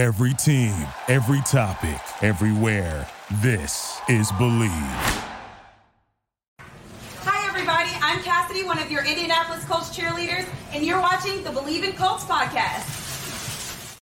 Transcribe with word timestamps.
Every 0.00 0.32
team, 0.32 0.72
every 1.08 1.42
topic, 1.42 2.00
everywhere. 2.22 3.06
This 3.42 4.00
is 4.08 4.32
Bleav. 4.32 4.70
Hi, 7.18 7.46
everybody. 7.46 7.90
I'm 8.00 8.22
Cassidy, 8.22 8.62
one 8.62 8.78
of 8.78 8.90
your 8.90 9.04
Indianapolis 9.04 9.62
Colts 9.66 9.94
cheerleaders, 9.94 10.48
and 10.72 10.86
you're 10.86 11.02
watching 11.02 11.44
the 11.44 11.50
Bleav 11.50 11.84
in 11.84 11.92
Colts 11.92 12.24
podcast. 12.24 13.98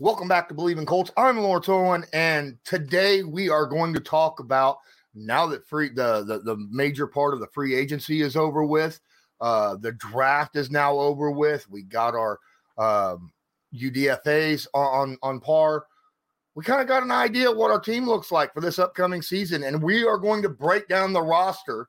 Welcome 0.00 0.26
back 0.26 0.48
to 0.48 0.54
Bleav 0.56 0.78
in 0.78 0.84
Colts. 0.84 1.12
I'm 1.16 1.38
Lawrence 1.38 1.68
Owen, 1.68 2.04
and 2.12 2.58
today 2.64 3.22
we 3.22 3.48
are 3.48 3.66
going 3.66 3.94
to 3.94 4.00
talk 4.00 4.40
about 4.40 4.78
now 5.14 5.46
that 5.46 5.64
free 5.64 5.90
the, 5.90 6.24
the, 6.24 6.40
the 6.40 6.56
major 6.72 7.06
part 7.06 7.34
of 7.34 7.40
the 7.40 7.48
free 7.52 7.76
agency 7.76 8.20
is 8.20 8.34
over 8.34 8.64
with. 8.64 8.98
Uh, 9.40 9.76
the 9.76 9.92
draft 9.92 10.56
is 10.56 10.72
now 10.72 10.98
over 10.98 11.30
with. 11.30 11.70
We 11.70 11.84
got 11.84 12.16
our 12.16 12.40
um, 12.76 13.30
UDFAs 13.74 14.66
on 14.74 15.16
on 15.22 15.40
par. 15.40 15.86
We 16.54 16.64
kind 16.64 16.80
of 16.80 16.88
got 16.88 17.02
an 17.04 17.12
idea 17.12 17.52
what 17.52 17.70
our 17.70 17.80
team 17.80 18.06
looks 18.06 18.32
like 18.32 18.52
for 18.52 18.60
this 18.60 18.78
upcoming 18.78 19.22
season, 19.22 19.62
and 19.62 19.82
we 19.82 20.04
are 20.04 20.18
going 20.18 20.42
to 20.42 20.48
break 20.48 20.88
down 20.88 21.12
the 21.12 21.22
roster 21.22 21.88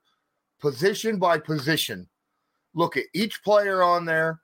position 0.59 1.17
by 1.17 1.39
position. 1.39 2.07
Look 2.75 2.97
at 2.97 3.05
each 3.13 3.43
player 3.43 3.81
on 3.81 4.05
there 4.05 4.41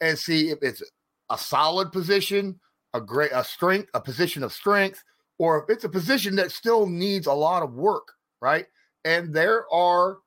and 0.00 0.18
see 0.18 0.50
if 0.50 0.58
it's 0.62 0.82
a 1.30 1.38
solid 1.38 1.90
position, 1.92 2.60
a 2.92 3.00
great 3.00 3.30
a 3.32 3.42
strength, 3.42 3.88
a 3.94 4.00
position 4.00 4.42
of 4.42 4.52
strength, 4.52 5.02
or 5.38 5.62
if 5.62 5.70
it's 5.70 5.84
a 5.84 5.88
position 5.88 6.36
that 6.36 6.52
still 6.52 6.86
needs 6.86 7.26
a 7.26 7.32
lot 7.32 7.62
of 7.62 7.74
work, 7.74 8.12
right? 8.40 8.66
And 9.04 9.32
there 9.32 9.64
are 9.72 10.18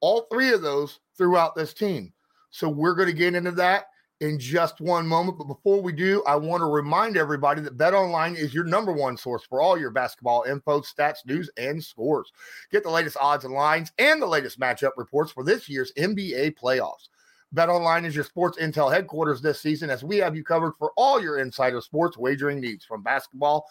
all 0.00 0.26
three 0.30 0.52
of 0.52 0.62
those 0.62 1.00
throughout 1.16 1.54
this 1.54 1.72
team. 1.72 2.12
So 2.50 2.68
we're 2.68 2.94
going 2.94 3.08
to 3.08 3.14
get 3.14 3.34
into 3.34 3.52
that 3.52 3.84
in 4.20 4.38
just 4.38 4.80
one 4.80 5.06
moment. 5.06 5.38
But 5.38 5.44
before 5.44 5.80
we 5.80 5.92
do, 5.92 6.22
I 6.26 6.36
want 6.36 6.60
to 6.60 6.66
remind 6.66 7.16
everybody 7.16 7.60
that 7.62 7.76
Bet 7.76 7.94
Online 7.94 8.36
is 8.36 8.54
your 8.54 8.64
number 8.64 8.92
one 8.92 9.16
source 9.16 9.44
for 9.44 9.60
all 9.60 9.78
your 9.78 9.90
basketball 9.90 10.44
info, 10.44 10.80
stats, 10.80 11.26
news, 11.26 11.50
and 11.56 11.82
scores. 11.82 12.32
Get 12.70 12.82
the 12.82 12.90
latest 12.90 13.16
odds 13.20 13.44
and 13.44 13.54
lines 13.54 13.92
and 13.98 14.20
the 14.20 14.26
latest 14.26 14.60
matchup 14.60 14.92
reports 14.96 15.32
for 15.32 15.42
this 15.42 15.68
year's 15.68 15.92
NBA 15.98 16.54
playoffs. 16.58 17.08
Bet 17.52 17.68
Online 17.68 18.04
is 18.04 18.14
your 18.14 18.24
sports 18.24 18.58
intel 18.58 18.92
headquarters 18.92 19.40
this 19.40 19.60
season 19.60 19.90
as 19.90 20.04
we 20.04 20.18
have 20.18 20.36
you 20.36 20.44
covered 20.44 20.74
for 20.78 20.92
all 20.96 21.20
your 21.20 21.38
insider 21.38 21.80
sports 21.80 22.16
wagering 22.16 22.60
needs 22.60 22.84
from 22.84 23.02
basketball, 23.02 23.66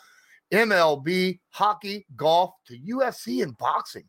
MLB, 0.52 1.40
hockey, 1.50 2.06
golf 2.16 2.56
to 2.66 2.78
UFC 2.78 3.42
and 3.42 3.58
boxing. 3.58 4.04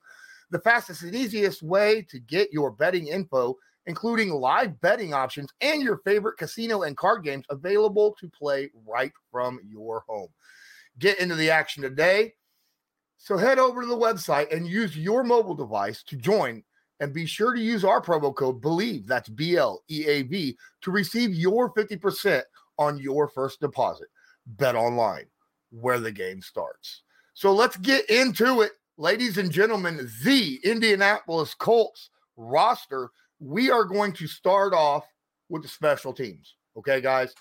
The 0.51 0.59
fastest 0.59 1.03
and 1.03 1.15
easiest 1.15 1.63
way 1.63 2.05
to 2.11 2.19
get 2.19 2.53
your 2.53 2.73
betting 2.73 3.07
info 3.07 3.57
including 3.87 4.31
live 4.31 4.81
betting 4.81 5.15
options 5.15 5.51
and 5.61 5.83
your 5.83 5.99
favorite 5.99 6.39
casino 6.39 6.83
and 6.83 6.97
card 6.97 7.25
games 7.25 7.45
available 7.51 8.15
to 8.21 8.29
play 8.29 8.71
right 8.87 9.13
from 9.31 9.61
your 9.67 10.05
home. 10.09 10.29
Get 10.99 11.19
into 11.19 11.35
the 11.35 11.51
action 11.51 11.83
today. 11.83 12.35
So 13.17 13.37
head 13.37 13.59
over 13.59 13.83
to 13.83 13.87
the 13.87 13.97
website 13.97 14.55
and 14.55 14.67
use 14.67 14.97
your 14.97 15.25
mobile 15.25 15.55
device 15.55 16.03
to 16.05 16.17
join 16.17 16.63
and 17.01 17.13
be 17.13 17.27
sure 17.27 17.55
to 17.55 17.61
use 17.61 17.85
our 17.85 18.01
promo 18.01 18.35
code 18.35 18.61
BLEAV, 18.61 19.07
that's 19.07 19.29
B 19.29 19.57
L 19.57 19.83
E 19.89 20.07
A 20.07 20.23
V, 20.23 20.57
to 20.83 20.91
receive 20.91 21.35
your 21.35 21.73
50% 21.73 22.43
on 22.79 22.99
your 22.99 23.29
first 23.29 23.61
deposit. 23.61 24.09
Bet 24.47 24.75
online, 24.75 25.27
where 25.71 25.99
the 25.99 26.13
game 26.13 26.43
starts. 26.43 27.03
So 27.35 27.53
let's 27.53 27.77
get 27.79 28.09
into 28.11 28.63
it. 28.63 28.73
Ladies 28.99 29.39
and 29.39 29.51
gentlemen, 29.51 30.11
the 30.25 30.61
Indianapolis 30.63 31.55
Colts 31.55 32.11
roster 32.37 33.11
we 33.41 33.71
are 33.71 33.85
going 33.85 34.13
to 34.13 34.27
start 34.27 34.75
off 34.75 35.07
with 35.49 35.63
the 35.63 35.69
special 35.69 36.13
teams. 36.13 36.55
Okay, 36.77 37.01
guys. 37.01 37.35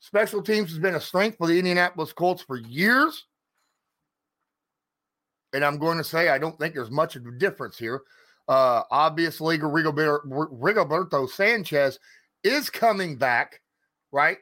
Special 0.00 0.42
teams 0.42 0.70
has 0.70 0.78
been 0.78 0.94
a 0.94 1.00
strength 1.00 1.36
for 1.38 1.46
the 1.48 1.58
Indianapolis 1.58 2.12
Colts 2.12 2.42
for 2.42 2.56
years. 2.56 3.26
And 5.52 5.64
I'm 5.64 5.78
going 5.78 5.98
to 5.98 6.04
say 6.04 6.28
I 6.28 6.38
don't 6.38 6.58
think 6.58 6.74
there's 6.74 6.90
much 6.90 7.16
of 7.16 7.26
a 7.26 7.32
difference 7.32 7.76
here. 7.78 8.02
Uh, 8.48 8.82
obviously, 8.90 9.58
Rigoberto 9.58 11.28
Sanchez 11.28 11.98
is 12.44 12.70
coming 12.70 13.16
back, 13.16 13.60
right? 14.12 14.38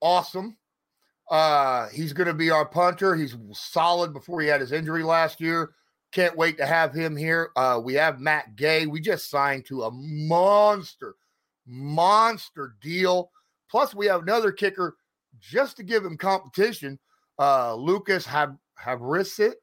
Awesome. 0.00 0.56
Uh, 1.30 1.88
he's 1.88 2.12
going 2.12 2.26
to 2.28 2.34
be 2.34 2.50
our 2.50 2.66
punter. 2.66 3.16
He's 3.16 3.36
solid 3.52 4.12
before 4.12 4.40
he 4.40 4.48
had 4.48 4.60
his 4.60 4.72
injury 4.72 5.02
last 5.02 5.40
year. 5.40 5.72
Can't 6.12 6.36
wait 6.36 6.56
to 6.58 6.66
have 6.66 6.92
him 6.92 7.16
here. 7.16 7.50
Uh, 7.54 7.80
we 7.82 7.94
have 7.94 8.20
Matt 8.20 8.56
Gay. 8.56 8.86
We 8.86 9.00
just 9.00 9.30
signed 9.30 9.64
to 9.66 9.84
a 9.84 9.90
monster, 9.92 11.14
monster 11.66 12.74
deal. 12.80 13.30
Plus, 13.70 13.94
we 13.94 14.06
have 14.06 14.22
another 14.22 14.50
kicker 14.50 14.96
just 15.38 15.76
to 15.76 15.82
give 15.84 16.04
him 16.04 16.16
competition. 16.16 16.98
Uh, 17.38 17.74
Lucas 17.74 18.26
have 18.26 18.56
Havrisik. 18.82 19.54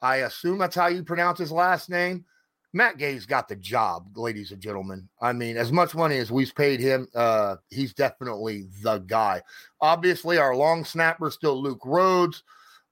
I 0.00 0.16
assume 0.18 0.58
that's 0.58 0.76
how 0.76 0.86
you 0.86 1.02
pronounce 1.02 1.38
his 1.38 1.52
last 1.52 1.90
name. 1.90 2.24
Matt 2.72 2.98
Gay's 2.98 3.26
got 3.26 3.48
the 3.48 3.56
job, 3.56 4.16
ladies 4.16 4.52
and 4.52 4.62
gentlemen. 4.62 5.08
I 5.20 5.32
mean, 5.32 5.56
as 5.56 5.72
much 5.72 5.94
money 5.94 6.18
as 6.18 6.30
we've 6.30 6.54
paid 6.54 6.78
him, 6.78 7.08
uh, 7.14 7.56
he's 7.68 7.92
definitely 7.92 8.68
the 8.82 8.98
guy. 8.98 9.42
Obviously, 9.80 10.38
our 10.38 10.54
long 10.54 10.84
snapper 10.84 11.30
still 11.30 11.60
Luke 11.60 11.82
Rhodes. 11.84 12.44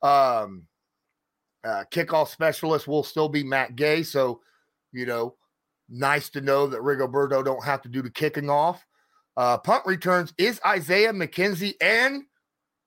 Um, 0.03 0.67
uh, 1.65 1.85
kickoff 1.91 2.29
specialist 2.29 2.87
will 2.89 3.03
still 3.03 3.29
be 3.29 3.43
Matt 3.43 3.77
Gay. 3.77 4.03
So, 4.03 4.41
you 4.93 5.07
know, 5.07 5.35
nice 5.89 6.29
to 6.31 6.41
know 6.41 6.67
that 6.67 6.81
Rigoberto 6.81 7.45
don't 7.45 7.65
have 7.65 7.83
to 7.83 7.89
do 7.89 8.03
the 8.03 8.11
kicking 8.11 8.51
off. 8.51 8.85
Uh, 9.37 9.59
punt 9.59 9.85
returns 9.87 10.33
is 10.37 10.61
Isaiah 10.67 11.13
McKenzie 11.13 11.75
and 11.81 12.25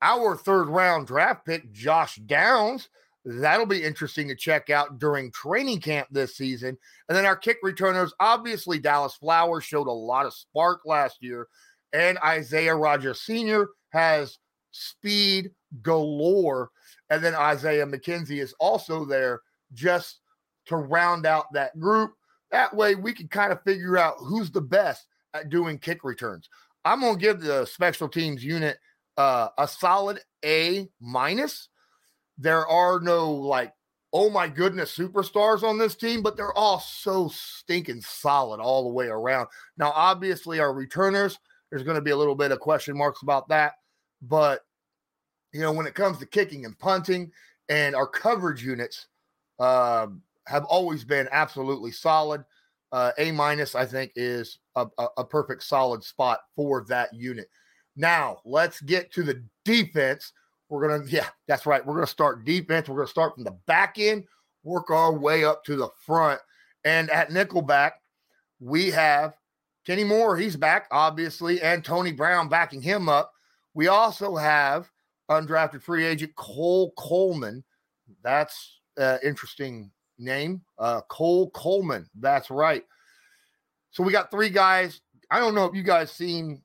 our 0.01 0.35
third 0.35 0.67
round 0.67 1.07
draft 1.07 1.45
pick, 1.45 1.71
Josh 1.71 2.15
Downs. 2.15 2.89
That'll 3.23 3.67
be 3.67 3.83
interesting 3.83 4.27
to 4.29 4.35
check 4.35 4.69
out 4.69 4.99
during 4.99 5.31
training 5.31 5.79
camp 5.79 6.07
this 6.11 6.35
season. 6.35 6.77
And 7.07 7.15
then 7.15 7.25
our 7.25 7.35
kick 7.35 7.57
returners, 7.61 8.13
obviously, 8.19 8.79
Dallas 8.79 9.15
Flowers 9.15 9.63
showed 9.63 9.87
a 9.87 9.91
lot 9.91 10.25
of 10.25 10.33
spark 10.33 10.81
last 10.85 11.17
year, 11.21 11.47
and 11.93 12.17
Isaiah 12.25 12.75
Rodgers 12.75 13.21
Sr. 13.21 13.69
has 13.89 14.39
speed 14.71 15.51
galore. 15.81 16.71
And 17.09 17.23
then 17.23 17.35
Isaiah 17.35 17.85
McKenzie 17.85 18.41
is 18.41 18.53
also 18.59 19.05
there 19.05 19.41
just 19.73 20.19
to 20.65 20.75
round 20.75 21.25
out 21.25 21.51
that 21.53 21.79
group. 21.79 22.13
That 22.51 22.75
way 22.75 22.95
we 22.95 23.13
can 23.13 23.27
kind 23.27 23.51
of 23.51 23.63
figure 23.63 23.97
out 23.97 24.15
who's 24.19 24.51
the 24.51 24.61
best 24.61 25.07
at 25.33 25.49
doing 25.49 25.77
kick 25.77 26.03
returns. 26.03 26.49
I'm 26.83 27.01
going 27.01 27.15
to 27.15 27.21
give 27.21 27.41
the 27.41 27.65
special 27.65 28.09
teams 28.09 28.43
unit 28.43 28.77
uh, 29.17 29.49
a 29.57 29.67
solid 29.67 30.19
A 30.43 30.89
minus. 30.99 31.69
There 32.37 32.67
are 32.67 32.99
no 32.99 33.31
like, 33.31 33.73
oh 34.13 34.29
my 34.29 34.47
goodness, 34.47 34.97
superstars 34.97 35.63
on 35.63 35.77
this 35.77 35.95
team, 35.95 36.21
but 36.21 36.35
they're 36.35 36.57
all 36.57 36.79
so 36.79 37.29
stinking 37.29 38.01
solid 38.01 38.59
all 38.59 38.83
the 38.83 38.93
way 38.93 39.07
around. 39.07 39.47
Now, 39.77 39.91
obviously, 39.95 40.59
our 40.59 40.73
returners, 40.73 41.37
there's 41.69 41.83
going 41.83 41.95
to 41.95 42.01
be 42.01 42.11
a 42.11 42.17
little 42.17 42.35
bit 42.35 42.51
of 42.51 42.59
question 42.59 42.97
marks 42.97 43.21
about 43.21 43.47
that, 43.49 43.73
but 44.21 44.61
you 45.53 45.61
know, 45.61 45.71
when 45.71 45.85
it 45.85 45.95
comes 45.95 46.17
to 46.19 46.25
kicking 46.25 46.65
and 46.65 46.77
punting, 46.79 47.31
and 47.69 47.95
our 47.95 48.07
coverage 48.07 48.63
units 48.63 49.07
uh, 49.59 50.07
have 50.47 50.65
always 50.65 51.03
been 51.03 51.27
absolutely 51.31 51.91
solid. 51.91 52.43
Uh, 52.91 53.11
a 53.17 53.31
minus, 53.31 53.73
I 53.73 53.85
think, 53.85 54.11
is 54.15 54.59
a, 54.75 54.85
a, 54.97 55.07
a 55.19 55.23
perfect 55.23 55.63
solid 55.63 56.03
spot 56.03 56.41
for 56.55 56.83
that 56.89 57.13
unit. 57.13 57.49
Now, 57.95 58.39
let's 58.43 58.81
get 58.81 59.11
to 59.13 59.23
the 59.23 59.43
defense. 59.63 60.33
We're 60.67 61.01
to, 61.01 61.09
yeah, 61.09 61.27
that's 61.47 61.65
right. 61.65 61.85
We're 61.85 62.01
to 62.01 62.07
start 62.07 62.43
defense. 62.43 62.89
We're 62.89 63.05
to 63.05 63.09
start 63.09 63.35
from 63.35 63.45
the 63.45 63.57
back 63.65 63.97
end, 63.97 64.25
work 64.63 64.89
our 64.89 65.13
way 65.13 65.45
up 65.45 65.63
to 65.65 65.75
the 65.75 65.89
front. 66.05 66.41
And 66.83 67.09
at 67.09 67.29
nickelback, 67.29 67.91
we 68.59 68.89
have 68.91 69.35
Kenny 69.85 70.03
Moore. 70.03 70.35
He's 70.37 70.55
back, 70.55 70.87
obviously, 70.91 71.61
and 71.61 71.85
Tony 71.85 72.11
Brown 72.11 72.49
backing 72.49 72.81
him 72.81 73.07
up. 73.07 73.31
We 73.73 73.87
also 73.87 74.35
have 74.35 74.89
undrafted 75.29 75.81
free 75.81 76.05
agent 76.05 76.35
Cole 76.35 76.93
Coleman. 76.97 77.63
That's 78.23 78.79
an 78.97 79.19
interesting 79.23 79.91
name. 80.17 80.61
Uh, 80.77 81.01
Cole 81.07 81.49
Coleman. 81.51 82.09
That's 82.19 82.49
right. 82.49 82.83
So 83.91 84.03
we 84.03 84.11
got 84.11 84.31
three 84.31 84.49
guys. 84.49 85.01
I 85.29 85.39
don't 85.39 85.55
know 85.55 85.65
if 85.65 85.75
you 85.75 85.83
guys 85.83 86.11
seen 86.11 86.61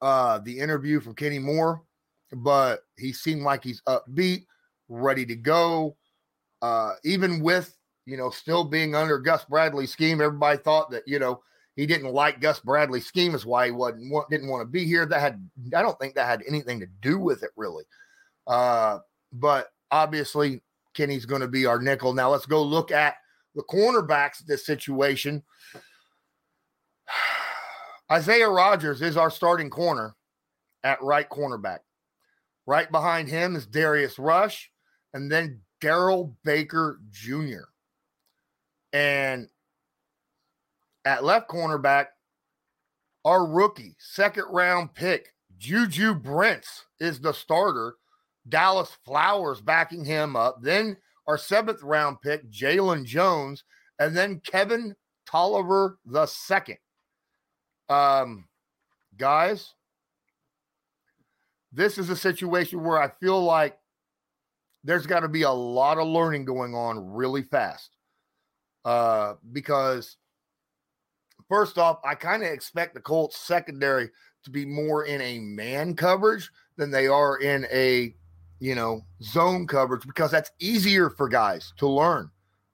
uh, 0.00 0.38
the 0.38 0.58
interview 0.58 1.00
from 1.00 1.14
Kenny 1.14 1.38
Moore, 1.38 1.82
but 2.32 2.80
he 2.98 3.12
seemed 3.12 3.42
like 3.42 3.64
he's 3.64 3.82
upbeat, 3.82 4.46
ready 4.88 5.26
to 5.26 5.36
go. 5.36 5.96
Uh, 6.62 6.92
even 7.04 7.40
with 7.40 7.76
you 8.06 8.16
know 8.16 8.30
still 8.30 8.64
being 8.64 8.94
under 8.94 9.18
Gus 9.18 9.44
Bradley's 9.44 9.90
scheme, 9.90 10.20
everybody 10.20 10.58
thought 10.58 10.90
that 10.90 11.02
you 11.06 11.18
know 11.18 11.42
he 11.76 11.86
didn't 11.86 12.12
like 12.12 12.40
Gus 12.40 12.60
Bradley's 12.60 13.06
scheme 13.06 13.34
is 13.34 13.44
why 13.44 13.66
he 13.66 13.72
wasn't 13.72 14.30
didn't 14.30 14.48
want 14.48 14.62
to 14.62 14.70
be 14.70 14.84
here. 14.84 15.06
That 15.06 15.20
had 15.20 15.48
I 15.74 15.82
don't 15.82 15.98
think 15.98 16.14
that 16.14 16.26
had 16.26 16.42
anything 16.46 16.80
to 16.80 16.86
do 17.02 17.18
with 17.18 17.42
it 17.42 17.50
really. 17.56 17.84
Uh, 18.46 18.98
but 19.32 19.72
obviously 19.90 20.62
Kenny's 20.94 21.26
going 21.26 21.40
to 21.40 21.48
be 21.48 21.66
our 21.66 21.80
nickel. 21.80 22.14
Now 22.14 22.30
let's 22.30 22.46
go 22.46 22.62
look 22.62 22.92
at 22.92 23.16
the 23.54 23.62
cornerbacks 23.62 24.44
this 24.46 24.64
situation. 24.64 25.42
Isaiah 28.12 28.48
Rodgers 28.48 29.02
is 29.02 29.16
our 29.16 29.30
starting 29.30 29.70
corner 29.70 30.14
at 30.84 31.02
right 31.02 31.28
cornerback. 31.28 31.78
Right 32.66 32.90
behind 32.90 33.28
him 33.28 33.56
is 33.56 33.66
Darius 33.66 34.18
Rush 34.18 34.70
and 35.12 35.30
then 35.30 35.60
Darrell 35.80 36.36
Baker 36.44 37.00
Jr. 37.10 37.64
And 38.92 39.48
at 41.04 41.24
left 41.24 41.48
cornerback, 41.48 42.06
our 43.24 43.46
rookie, 43.46 43.96
second 43.98 44.44
round 44.50 44.94
pick, 44.94 45.32
Juju 45.58 46.14
Brents 46.14 46.84
is 47.00 47.20
the 47.20 47.32
starter. 47.32 47.94
Dallas 48.48 48.96
Flowers 49.04 49.60
backing 49.60 50.04
him 50.04 50.36
up. 50.36 50.62
Then 50.62 50.96
our 51.26 51.38
seventh 51.38 51.82
round 51.82 52.20
pick, 52.20 52.50
Jalen 52.50 53.04
Jones, 53.04 53.64
and 53.98 54.16
then 54.16 54.40
Kevin 54.44 54.94
Toliver 55.26 55.96
the 56.04 56.26
second. 56.26 56.76
Um, 57.88 58.46
guys, 59.16 59.72
this 61.72 61.98
is 61.98 62.10
a 62.10 62.16
situation 62.16 62.82
where 62.82 63.00
I 63.00 63.08
feel 63.20 63.42
like 63.42 63.78
there's 64.84 65.06
got 65.06 65.20
to 65.20 65.28
be 65.28 65.42
a 65.42 65.50
lot 65.50 65.98
of 65.98 66.06
learning 66.06 66.44
going 66.44 66.74
on 66.74 67.12
really 67.14 67.42
fast. 67.42 67.90
Uh, 68.84 69.34
because 69.52 70.18
first 71.48 71.78
off, 71.78 72.00
I 72.04 72.14
kind 72.14 72.42
of 72.42 72.48
expect 72.48 72.94
the 72.94 73.00
Colts 73.00 73.36
secondary 73.38 74.10
to 74.44 74.50
be 74.50 74.64
more 74.64 75.04
in 75.04 75.20
a 75.20 75.38
man 75.40 75.94
coverage 75.94 76.50
than 76.76 76.90
they 76.90 77.06
are 77.06 77.38
in 77.38 77.66
a 77.72 78.14
you 78.60 78.74
know 78.74 79.02
zone 79.22 79.66
coverage 79.66 80.06
because 80.06 80.30
that's 80.30 80.50
easier 80.58 81.10
for 81.10 81.28
guys 81.28 81.72
to 81.78 81.88
learn. 81.88 82.30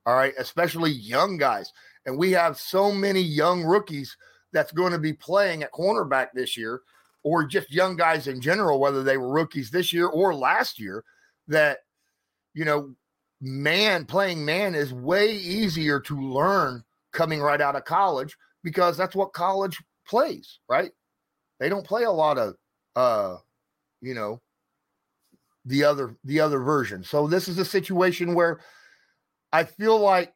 All 0.07 0.15
right, 0.15 0.35
especially 0.39 0.91
young 0.91 1.37
guys. 1.37 1.73
And 2.07 2.19
we 2.19 2.33
have 2.33 2.59
so 2.59 2.91
many 2.91 3.21
young 3.21 3.63
rookies 3.63 4.17
that's 4.53 4.73
going 4.73 4.93
to 4.93 4.99
be 4.99 5.13
playing 5.13 5.63
at 5.63 5.73
cornerback 5.73 6.29
this 6.35 6.57
year, 6.57 6.81
or 7.23 7.45
just 7.45 7.71
young 7.71 7.97
guys 7.97 8.27
in 8.27 8.41
general, 8.41 8.81
whether 8.81 9.03
they 9.03 9.17
were 9.17 9.31
rookies 9.31 9.71
this 9.71 9.93
year 9.93 10.07
or 10.07 10.35
last 10.35 10.81
year, 10.81 11.05
that, 11.49 11.79
you 12.55 12.65
know, 12.65 12.95
man, 13.41 14.05
playing 14.07 14.45
man 14.45 14.75
is 14.75 14.93
way 14.93 15.33
easier 15.33 16.01
to 16.01 16.21
learn 16.21 16.83
coming 17.13 17.41
right 17.41 17.61
out 17.61 17.77
of 17.77 17.85
college 17.85 18.37
because 18.63 18.97
that's 18.97 19.15
what 19.15 19.33
college 19.33 19.79
plays, 20.07 20.59
right? 20.69 20.91
They 21.59 21.69
don't 21.69 21.87
play 21.87 22.05
a 22.05 22.11
lot 22.11 22.39
of, 22.39 22.55
uh, 22.97 23.37
you 24.01 24.15
know, 24.15 24.41
the 25.65 25.85
other 25.85 26.17
the 26.25 26.41
other 26.41 26.59
version. 26.59 27.05
So 27.05 27.27
this 27.27 27.49
is 27.49 27.59
a 27.59 27.65
situation 27.65 28.35
where 28.35 28.61
I 29.53 29.65
feel 29.65 29.99
like 29.99 30.33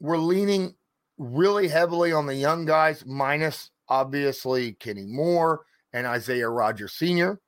we're 0.00 0.18
leaning 0.18 0.74
really 1.18 1.68
heavily 1.68 2.12
on 2.12 2.26
the 2.26 2.34
young 2.34 2.64
guys, 2.64 3.04
minus 3.06 3.70
obviously 3.88 4.72
Kenny 4.74 5.06
Moore 5.06 5.64
and 5.92 6.06
Isaiah 6.06 6.48
Rodgers 6.48 6.92
Sr. 6.92 7.40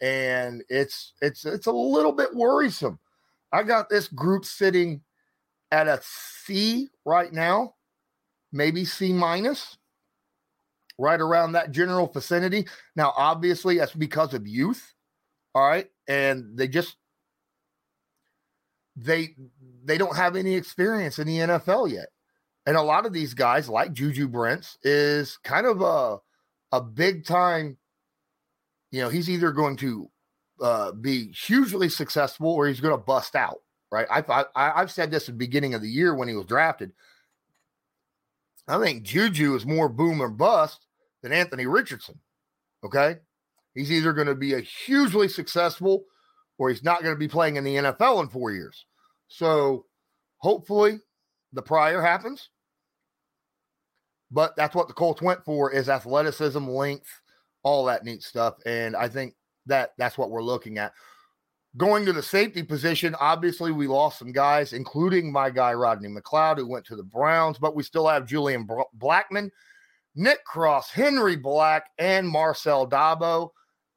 And 0.00 0.64
it's 0.68 1.12
it's 1.20 1.44
it's 1.44 1.66
a 1.66 1.72
little 1.72 2.12
bit 2.12 2.34
worrisome. 2.34 2.98
I 3.52 3.62
got 3.62 3.88
this 3.88 4.08
group 4.08 4.44
sitting 4.44 5.02
at 5.70 5.88
a 5.88 6.00
C 6.02 6.88
right 7.04 7.32
now, 7.32 7.74
maybe 8.52 8.84
C 8.84 9.12
minus, 9.12 9.78
right 10.98 11.20
around 11.20 11.52
that 11.52 11.72
general 11.72 12.06
vicinity. 12.06 12.66
Now, 12.94 13.12
obviously, 13.16 13.78
that's 13.78 13.94
because 13.94 14.34
of 14.34 14.46
youth. 14.46 14.94
All 15.54 15.66
right. 15.66 15.88
And 16.06 16.56
they 16.56 16.68
just 16.68 16.96
they 18.96 19.34
they 19.84 19.98
don't 19.98 20.16
have 20.16 20.36
any 20.36 20.54
experience 20.54 21.18
in 21.18 21.26
the 21.26 21.38
NFL 21.38 21.90
yet. 21.90 22.08
And 22.66 22.76
a 22.76 22.82
lot 22.82 23.06
of 23.06 23.12
these 23.12 23.34
guys, 23.34 23.68
like 23.68 23.92
Juju 23.92 24.28
Brents, 24.28 24.78
is 24.82 25.38
kind 25.42 25.66
of 25.66 25.80
a 25.80 26.18
a 26.72 26.80
big 26.80 27.24
time. 27.24 27.78
You 28.92 29.02
know, 29.02 29.08
he's 29.08 29.30
either 29.30 29.52
going 29.52 29.76
to 29.76 30.10
uh, 30.60 30.92
be 30.92 31.32
hugely 31.32 31.88
successful 31.88 32.48
or 32.48 32.66
he's 32.66 32.80
going 32.80 32.96
to 32.96 33.02
bust 33.02 33.34
out. 33.34 33.60
Right? 33.90 34.06
I, 34.10 34.44
I 34.54 34.80
I've 34.80 34.90
said 34.90 35.10
this 35.10 35.28
at 35.28 35.34
the 35.34 35.38
beginning 35.38 35.74
of 35.74 35.82
the 35.82 35.88
year 35.88 36.14
when 36.14 36.28
he 36.28 36.34
was 36.34 36.46
drafted. 36.46 36.92
I 38.70 38.82
think 38.84 39.02
Juju 39.02 39.54
is 39.54 39.66
more 39.66 39.88
boom 39.88 40.20
or 40.20 40.28
bust 40.28 40.86
than 41.22 41.32
Anthony 41.32 41.66
Richardson. 41.66 42.18
Okay, 42.84 43.16
he's 43.74 43.92
either 43.92 44.12
going 44.12 44.26
to 44.26 44.34
be 44.34 44.54
a 44.54 44.60
hugely 44.60 45.28
successful 45.28 46.04
or 46.58 46.70
he's 46.70 46.84
not 46.84 47.02
going 47.02 47.14
to 47.14 47.18
be 47.18 47.28
playing 47.28 47.56
in 47.56 47.64
the 47.64 47.76
NFL 47.76 48.22
in 48.22 48.28
four 48.28 48.52
years. 48.52 48.86
So 49.28 49.86
hopefully 50.38 51.00
the 51.52 51.62
prior 51.62 52.02
happens. 52.02 52.50
But 54.30 54.54
that's 54.56 54.74
what 54.74 54.86
the 54.86 54.94
Colts 54.94 55.22
went 55.22 55.44
for 55.44 55.72
is 55.72 55.88
athleticism, 55.88 56.64
length, 56.68 57.10
all 57.62 57.84
that 57.86 58.04
neat 58.04 58.22
stuff. 58.22 58.54
And 58.64 58.94
I 58.94 59.08
think 59.08 59.34
that 59.66 59.90
that's 59.98 60.16
what 60.16 60.30
we're 60.30 60.42
looking 60.42 60.78
at. 60.78 60.92
Going 61.76 62.04
to 62.06 62.12
the 62.12 62.22
safety 62.22 62.64
position, 62.64 63.14
obviously 63.20 63.70
we 63.70 63.86
lost 63.86 64.18
some 64.18 64.32
guys, 64.32 64.72
including 64.72 65.30
my 65.30 65.50
guy 65.50 65.72
Rodney 65.72 66.08
McLeod, 66.08 66.58
who 66.58 66.66
went 66.66 66.84
to 66.86 66.96
the 66.96 67.04
Browns, 67.04 67.58
but 67.58 67.76
we 67.76 67.84
still 67.84 68.08
have 68.08 68.26
Julian 68.26 68.68
Blackmon, 68.98 69.50
Nick 70.16 70.44
Cross, 70.44 70.90
Henry 70.90 71.36
Black, 71.36 71.84
and 71.98 72.26
Marcel 72.26 72.88
Dabo 72.88 73.50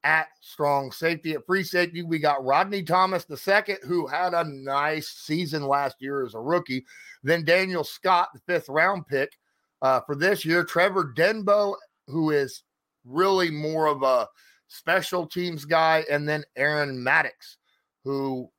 at 0.03 0.27
strong 0.41 0.91
safety. 0.91 1.33
At 1.33 1.45
free 1.45 1.63
safety, 1.63 2.03
we 2.03 2.19
got 2.19 2.45
Rodney 2.45 2.83
Thomas 2.83 3.25
II, 3.29 3.75
who 3.83 4.05
had 4.05 4.33
a 4.33 4.43
nice 4.43 5.09
season 5.09 5.65
last 5.65 5.95
year 5.99 6.25
as 6.25 6.35
a 6.35 6.39
rookie. 6.39 6.85
Then 7.23 7.45
Daniel 7.45 7.83
Scott, 7.83 8.29
the 8.33 8.39
fifth 8.45 8.69
round 8.69 9.07
pick 9.07 9.37
uh, 9.81 10.01
for 10.01 10.15
this 10.15 10.45
year. 10.45 10.63
Trevor 10.63 11.13
Denbow, 11.15 11.75
who 12.07 12.31
is 12.31 12.63
really 13.05 13.49
more 13.49 13.87
of 13.87 14.03
a 14.03 14.27
special 14.67 15.25
teams 15.25 15.65
guy. 15.65 16.03
And 16.09 16.27
then 16.27 16.43
Aaron 16.55 17.01
Maddox, 17.01 17.57
who 18.03 18.49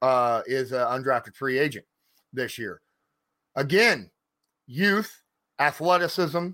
uh, 0.00 0.42
is 0.46 0.72
an 0.72 0.80
undrafted 0.80 1.34
free 1.34 1.58
agent 1.58 1.86
this 2.32 2.58
year. 2.58 2.80
Again, 3.56 4.10
youth, 4.66 5.22
athleticism, 5.58 6.48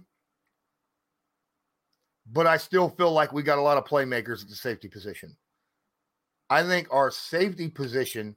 but 2.30 2.46
I 2.46 2.56
still 2.56 2.90
feel 2.90 3.12
like 3.12 3.32
we 3.32 3.42
got 3.42 3.58
a 3.58 3.62
lot 3.62 3.78
of 3.78 3.84
playmakers 3.84 4.42
at 4.42 4.48
the 4.48 4.54
safety 4.54 4.88
position. 4.88 5.36
I 6.50 6.62
think 6.62 6.88
our 6.90 7.10
safety 7.10 7.68
position 7.68 8.36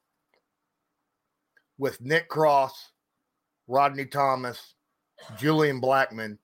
with 1.78 2.02
Nick 2.02 2.30
Cross, 2.30 2.92
Rodney 3.68 4.06
Thomas, 4.06 4.76
Julian 5.38 5.82
Blackmon, 5.82 6.38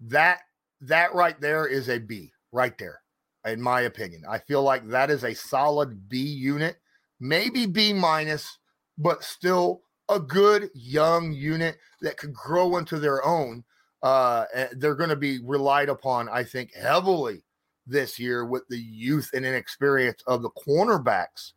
that 0.00 0.40
that 0.80 1.14
right 1.14 1.38
there 1.40 1.66
is 1.66 1.88
a 1.88 1.98
B 1.98 2.32
right 2.52 2.76
there, 2.78 3.00
in 3.48 3.60
my 3.60 3.82
opinion. 3.82 4.22
I 4.28 4.38
feel 4.38 4.62
like 4.62 4.86
that 4.88 5.10
is 5.10 5.24
a 5.24 5.34
solid 5.34 6.08
B 6.08 6.18
unit, 6.18 6.76
maybe 7.20 7.66
B 7.66 7.92
minus, 7.92 8.58
but 8.96 9.24
still 9.24 9.82
a 10.08 10.18
good 10.18 10.70
young 10.74 11.32
unit 11.32 11.76
that 12.00 12.16
could 12.16 12.32
grow 12.32 12.78
into 12.78 12.98
their 12.98 13.24
own 13.24 13.64
uh, 14.02 14.44
eh, 14.54 14.68
they're 14.72 14.94
going 14.94 15.10
to 15.10 15.16
be 15.16 15.40
relied 15.42 15.88
upon, 15.88 16.28
I 16.28 16.44
think, 16.44 16.74
heavily 16.74 17.44
this 17.86 18.18
year 18.18 18.44
with 18.44 18.62
the 18.68 18.78
youth 18.78 19.30
and 19.34 19.44
inexperience 19.44 20.22
of 20.26 20.42
the 20.42 20.50
cornerbacks 20.50 21.52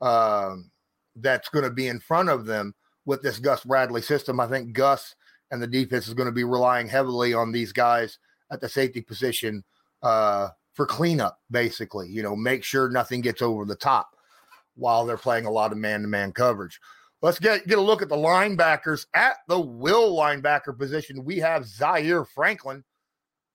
um, 0.00 0.70
that's 1.16 1.48
going 1.48 1.64
to 1.64 1.70
be 1.70 1.88
in 1.88 2.00
front 2.00 2.28
of 2.28 2.46
them 2.46 2.74
with 3.04 3.22
this 3.22 3.38
Gus 3.38 3.64
Bradley 3.64 4.02
system. 4.02 4.40
I 4.40 4.46
think 4.46 4.72
Gus 4.72 5.14
and 5.50 5.60
the 5.62 5.66
defense 5.66 6.08
is 6.08 6.14
going 6.14 6.28
to 6.28 6.32
be 6.32 6.44
relying 6.44 6.88
heavily 6.88 7.34
on 7.34 7.52
these 7.52 7.72
guys 7.72 8.18
at 8.50 8.60
the 8.60 8.68
safety 8.68 9.02
position 9.02 9.64
uh, 10.02 10.48
for 10.74 10.86
cleanup, 10.86 11.38
basically. 11.50 12.08
You 12.08 12.22
know, 12.22 12.36
make 12.36 12.62
sure 12.62 12.90
nothing 12.90 13.20
gets 13.20 13.42
over 13.42 13.64
the 13.64 13.76
top 13.76 14.10
while 14.74 15.06
they're 15.06 15.16
playing 15.16 15.46
a 15.46 15.50
lot 15.50 15.72
of 15.72 15.78
man 15.78 16.02
to 16.02 16.08
man 16.08 16.32
coverage. 16.32 16.78
Let's 17.22 17.38
get, 17.38 17.66
get 17.66 17.78
a 17.78 17.82
look 17.82 18.02
at 18.02 18.08
the 18.08 18.16
linebackers. 18.16 19.06
At 19.14 19.36
the 19.48 19.58
will 19.58 20.14
linebacker 20.14 20.76
position, 20.76 21.24
we 21.24 21.38
have 21.38 21.66
Zaire 21.66 22.24
Franklin. 22.24 22.84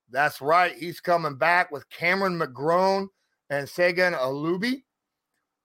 That's 0.10 0.42
right. 0.42 0.76
He's 0.76 1.00
coming 1.00 1.36
back 1.36 1.72
with 1.72 1.88
Cameron 1.90 2.40
McGrone 2.40 3.10
and 3.50 3.68
Segun 3.68 4.18
Olubi. 4.18 4.84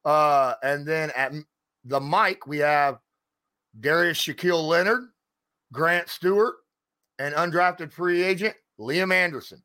Uh, 0.05 0.55
and 0.63 0.87
then 0.87 1.13
at 1.17 1.33
the 1.85 2.01
mic, 2.01 2.47
we 2.47 2.59
have 2.59 2.99
Darius 3.81 4.19
Shaquille 4.19 4.69
Leonard, 4.69 5.05
Grant 5.73 6.09
Stuard, 6.09 6.53
and 7.19 7.35
undrafted 7.35 7.91
free 7.91 8.23
agent 8.23 8.55
Liam 8.79 9.15
Anderson. 9.15 9.63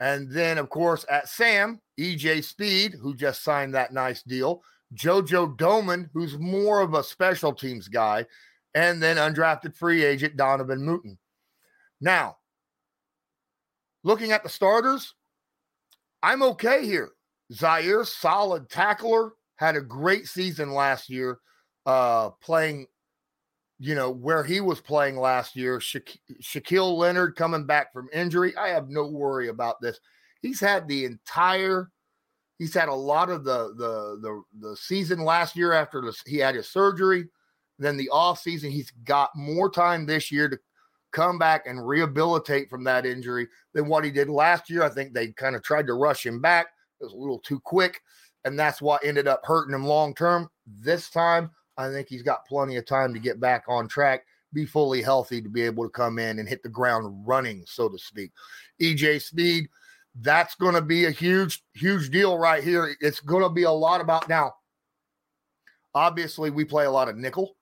And 0.00 0.30
then, 0.30 0.58
of 0.58 0.68
course, 0.68 1.06
at 1.08 1.28
Sam, 1.28 1.80
EJ 1.98 2.44
Speed, 2.44 2.94
who 3.00 3.14
just 3.14 3.42
signed 3.42 3.74
that 3.74 3.92
nice 3.92 4.22
deal, 4.22 4.62
JoJo 4.94 5.56
Domann, 5.56 6.10
who's 6.12 6.38
more 6.38 6.80
of 6.80 6.94
a 6.94 7.02
special 7.02 7.52
teams 7.52 7.88
guy, 7.88 8.26
and 8.74 9.02
then 9.02 9.16
undrafted 9.16 9.74
free 9.74 10.04
agent 10.04 10.36
Donovan 10.36 10.80
Mooten. 10.80 11.16
Now, 12.00 12.36
looking 14.04 14.32
at 14.32 14.42
the 14.42 14.48
starters, 14.48 15.14
I'm 16.22 16.42
okay 16.42 16.84
here. 16.84 17.10
Zaire, 17.52 18.04
solid 18.04 18.68
tackler, 18.68 19.32
had 19.56 19.76
a 19.76 19.80
great 19.80 20.26
season 20.26 20.72
last 20.72 21.08
year, 21.08 21.38
uh, 21.86 22.30
playing, 22.42 22.86
you 23.78 23.94
know, 23.94 24.10
where 24.10 24.42
he 24.42 24.60
was 24.60 24.80
playing 24.80 25.16
last 25.16 25.56
year. 25.56 25.80
Sha- 25.80 26.00
Shaquille 26.40 26.96
Leonard 26.96 27.36
coming 27.36 27.66
back 27.66 27.92
from 27.92 28.08
injury. 28.12 28.56
I 28.56 28.68
have 28.68 28.88
no 28.88 29.06
worry 29.06 29.48
about 29.48 29.80
this. 29.80 30.00
He's 30.40 30.60
had 30.60 30.88
the 30.88 31.04
entire 31.04 31.90
He's 32.58 32.74
had 32.74 32.88
a 32.88 32.94
lot 32.94 33.28
of 33.28 33.44
the 33.44 33.74
the 33.76 34.18
the 34.22 34.68
the 34.68 34.76
season 34.76 35.20
last 35.20 35.56
year 35.56 35.72
after 35.72 36.00
the, 36.00 36.16
he 36.26 36.38
had 36.38 36.54
his 36.54 36.68
surgery. 36.68 37.28
Then 37.78 37.96
the 37.96 38.08
off 38.08 38.40
season, 38.40 38.70
he's 38.70 38.90
got 39.04 39.30
more 39.36 39.70
time 39.70 40.06
this 40.06 40.32
year 40.32 40.48
to 40.48 40.58
come 41.12 41.38
back 41.38 41.66
and 41.66 41.86
rehabilitate 41.86 42.70
from 42.70 42.84
that 42.84 43.04
injury 43.04 43.48
than 43.74 43.86
what 43.86 44.04
he 44.04 44.10
did 44.10 44.30
last 44.30 44.70
year. 44.70 44.82
I 44.82 44.88
think 44.88 45.12
they 45.12 45.28
kind 45.32 45.54
of 45.54 45.62
tried 45.62 45.86
to 45.88 45.94
rush 45.94 46.24
him 46.24 46.40
back. 46.40 46.68
It 47.00 47.04
was 47.04 47.12
a 47.12 47.16
little 47.16 47.40
too 47.40 47.60
quick, 47.60 48.00
and 48.46 48.58
that's 48.58 48.80
what 48.80 49.04
ended 49.04 49.28
up 49.28 49.42
hurting 49.44 49.74
him 49.74 49.84
long 49.84 50.14
term. 50.14 50.48
This 50.66 51.10
time, 51.10 51.50
I 51.76 51.90
think 51.90 52.08
he's 52.08 52.22
got 52.22 52.46
plenty 52.46 52.76
of 52.76 52.86
time 52.86 53.12
to 53.14 53.20
get 53.20 53.40
back 53.40 53.64
on 53.68 53.88
track, 53.88 54.24
be 54.52 54.64
fully 54.64 55.02
healthy 55.02 55.42
to 55.42 55.48
be 55.48 55.62
able 55.62 55.84
to 55.84 55.90
come 55.90 56.18
in 56.18 56.38
and 56.38 56.48
hit 56.48 56.62
the 56.62 56.68
ground 56.68 57.24
running, 57.26 57.64
so 57.66 57.88
to 57.88 57.98
speak. 57.98 58.32
EJ 58.80 59.22
Speed, 59.22 59.68
that's 60.20 60.54
going 60.54 60.74
to 60.74 60.82
be 60.82 61.04
a 61.04 61.10
huge, 61.10 61.62
huge 61.74 62.10
deal 62.10 62.38
right 62.38 62.64
here. 62.64 62.96
It's 63.00 63.20
going 63.20 63.42
to 63.42 63.50
be 63.50 63.64
a 63.64 63.70
lot 63.70 64.00
about 64.00 64.28
now. 64.28 64.54
Obviously, 65.94 66.50
we 66.50 66.64
play 66.64 66.86
a 66.86 66.90
lot 66.90 67.08
of 67.08 67.16
nickel, 67.16 67.56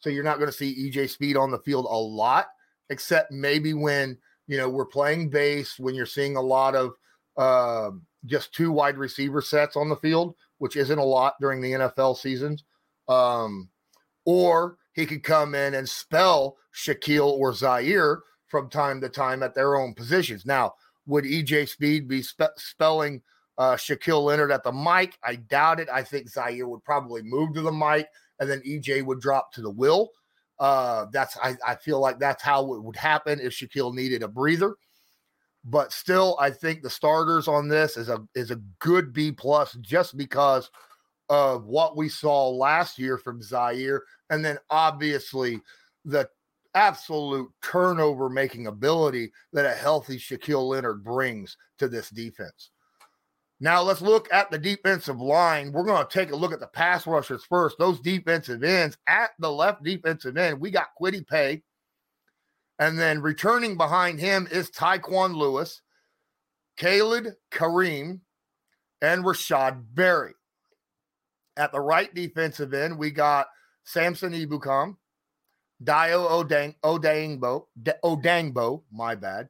so 0.00 0.10
you're 0.10 0.24
not 0.24 0.38
going 0.38 0.50
to 0.50 0.56
see 0.56 0.90
EJ 0.90 1.10
Speed 1.10 1.36
on 1.36 1.50
the 1.50 1.58
field 1.58 1.86
a 1.88 1.96
lot, 1.96 2.46
except 2.90 3.32
maybe 3.32 3.74
when 3.74 4.16
you 4.46 4.56
know 4.56 4.68
we're 4.68 4.86
playing 4.86 5.28
base, 5.28 5.78
when 5.78 5.94
you're 5.94 6.06
seeing 6.06 6.36
a 6.36 6.40
lot 6.40 6.74
of 6.74 6.92
uh, 7.36 7.90
just 8.26 8.52
two 8.54 8.70
wide 8.72 8.96
receiver 8.96 9.40
sets 9.40 9.76
on 9.76 9.88
the 9.88 9.96
field, 9.96 10.34
which 10.58 10.76
isn't 10.76 10.98
a 10.98 11.04
lot 11.04 11.34
during 11.40 11.60
the 11.60 11.72
NFL 11.72 12.16
seasons. 12.16 12.64
Um, 13.08 13.70
or 14.24 14.76
he 14.92 15.06
could 15.06 15.22
come 15.22 15.54
in 15.54 15.74
and 15.74 15.88
spell 15.88 16.56
Shaquille 16.74 17.32
or 17.32 17.54
Zaire 17.54 18.22
from 18.46 18.68
time 18.68 19.00
to 19.00 19.08
time 19.08 19.42
at 19.42 19.54
their 19.54 19.76
own 19.76 19.94
positions. 19.94 20.44
Now, 20.44 20.74
would 21.06 21.24
EJ 21.24 21.68
Speed 21.68 22.08
be 22.08 22.22
spe- 22.22 22.56
spelling 22.56 23.22
uh, 23.56 23.74
Shaquille 23.74 24.24
Leonard 24.24 24.52
at 24.52 24.64
the 24.64 24.72
mic? 24.72 25.16
I 25.24 25.36
doubt 25.36 25.80
it. 25.80 25.88
I 25.88 26.02
think 26.02 26.28
Zaire 26.28 26.68
would 26.68 26.84
probably 26.84 27.22
move 27.22 27.54
to 27.54 27.62
the 27.62 27.72
mic 27.72 28.08
and 28.40 28.48
then 28.48 28.62
EJ 28.66 29.04
would 29.04 29.20
drop 29.20 29.52
to 29.52 29.62
the 29.62 29.70
will. 29.70 30.10
Uh, 30.58 31.06
that's 31.12 31.36
I, 31.42 31.56
I 31.66 31.76
feel 31.76 32.00
like 32.00 32.18
that's 32.18 32.42
how 32.42 32.74
it 32.74 32.82
would 32.82 32.96
happen 32.96 33.38
if 33.40 33.52
Shaquille 33.52 33.94
needed 33.94 34.22
a 34.22 34.28
breather. 34.28 34.76
But 35.64 35.92
still, 35.92 36.36
I 36.40 36.50
think 36.50 36.82
the 36.82 36.90
starters 36.90 37.46
on 37.46 37.68
this 37.68 37.96
is 37.96 38.08
a 38.08 38.26
is 38.34 38.50
a 38.50 38.60
good 38.78 39.12
B 39.12 39.32
plus 39.32 39.74
just 39.80 40.16
because 40.16 40.70
of 41.28 41.66
what 41.66 41.96
we 41.96 42.08
saw 42.08 42.48
last 42.48 42.98
year 42.98 43.18
from 43.18 43.42
Zaire, 43.42 44.02
and 44.30 44.44
then 44.44 44.58
obviously 44.70 45.60
the 46.04 46.28
absolute 46.74 47.50
turnover 47.62 48.28
making 48.28 48.66
ability 48.66 49.32
that 49.52 49.66
a 49.66 49.74
healthy 49.74 50.18
Shaquille 50.18 50.68
Leonard 50.68 51.02
brings 51.02 51.56
to 51.78 51.88
this 51.88 52.10
defense. 52.10 52.70
Now 53.60 53.82
let's 53.82 54.00
look 54.00 54.32
at 54.32 54.50
the 54.50 54.58
defensive 54.58 55.20
line. 55.20 55.72
We're 55.72 55.84
going 55.84 56.06
to 56.06 56.12
take 56.12 56.30
a 56.30 56.36
look 56.36 56.52
at 56.52 56.60
the 56.60 56.68
pass 56.68 57.06
rushers 57.06 57.44
first. 57.44 57.76
Those 57.78 58.00
defensive 58.00 58.62
ends 58.62 58.96
at 59.08 59.30
the 59.40 59.50
left 59.50 59.82
defensive 59.82 60.36
end, 60.36 60.60
we 60.60 60.70
got 60.70 60.94
Kwity 61.00 61.26
Paye. 61.26 61.62
And 62.78 62.96
then 62.96 63.20
returning 63.20 63.76
behind 63.76 64.20
him 64.20 64.46
is 64.52 64.70
Tyquan 64.70 65.34
Lewis, 65.34 65.82
Khalid 66.78 67.34
Kareem, 67.50 68.20
and 69.02 69.24
Rashad 69.24 69.82
Berry. 69.92 70.34
At 71.58 71.72
the 71.72 71.80
right 71.80 72.14
defensive 72.14 72.72
end, 72.72 72.96
we 72.96 73.10
got 73.10 73.48
Samson 73.84 74.32
Ebukam, 74.32 74.96
Dayo 75.82 76.30
Odang, 76.30 76.74
Odangbo, 76.84 77.66
Odangbo, 78.04 78.82
my 78.92 79.16
bad. 79.16 79.48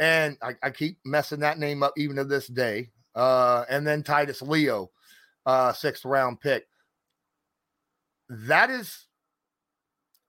And 0.00 0.36
I, 0.42 0.54
I, 0.62 0.70
keep 0.70 0.98
messing 1.04 1.40
that 1.40 1.58
name 1.58 1.82
up 1.84 1.92
even 1.96 2.16
to 2.16 2.24
this 2.24 2.48
day. 2.48 2.90
Uh, 3.14 3.64
and 3.68 3.86
then 3.86 4.02
Titus 4.02 4.42
Leo, 4.42 4.90
uh, 5.46 5.72
sixth 5.72 6.04
round 6.04 6.40
pick. 6.40 6.66
That 8.28 8.70
is 8.70 9.06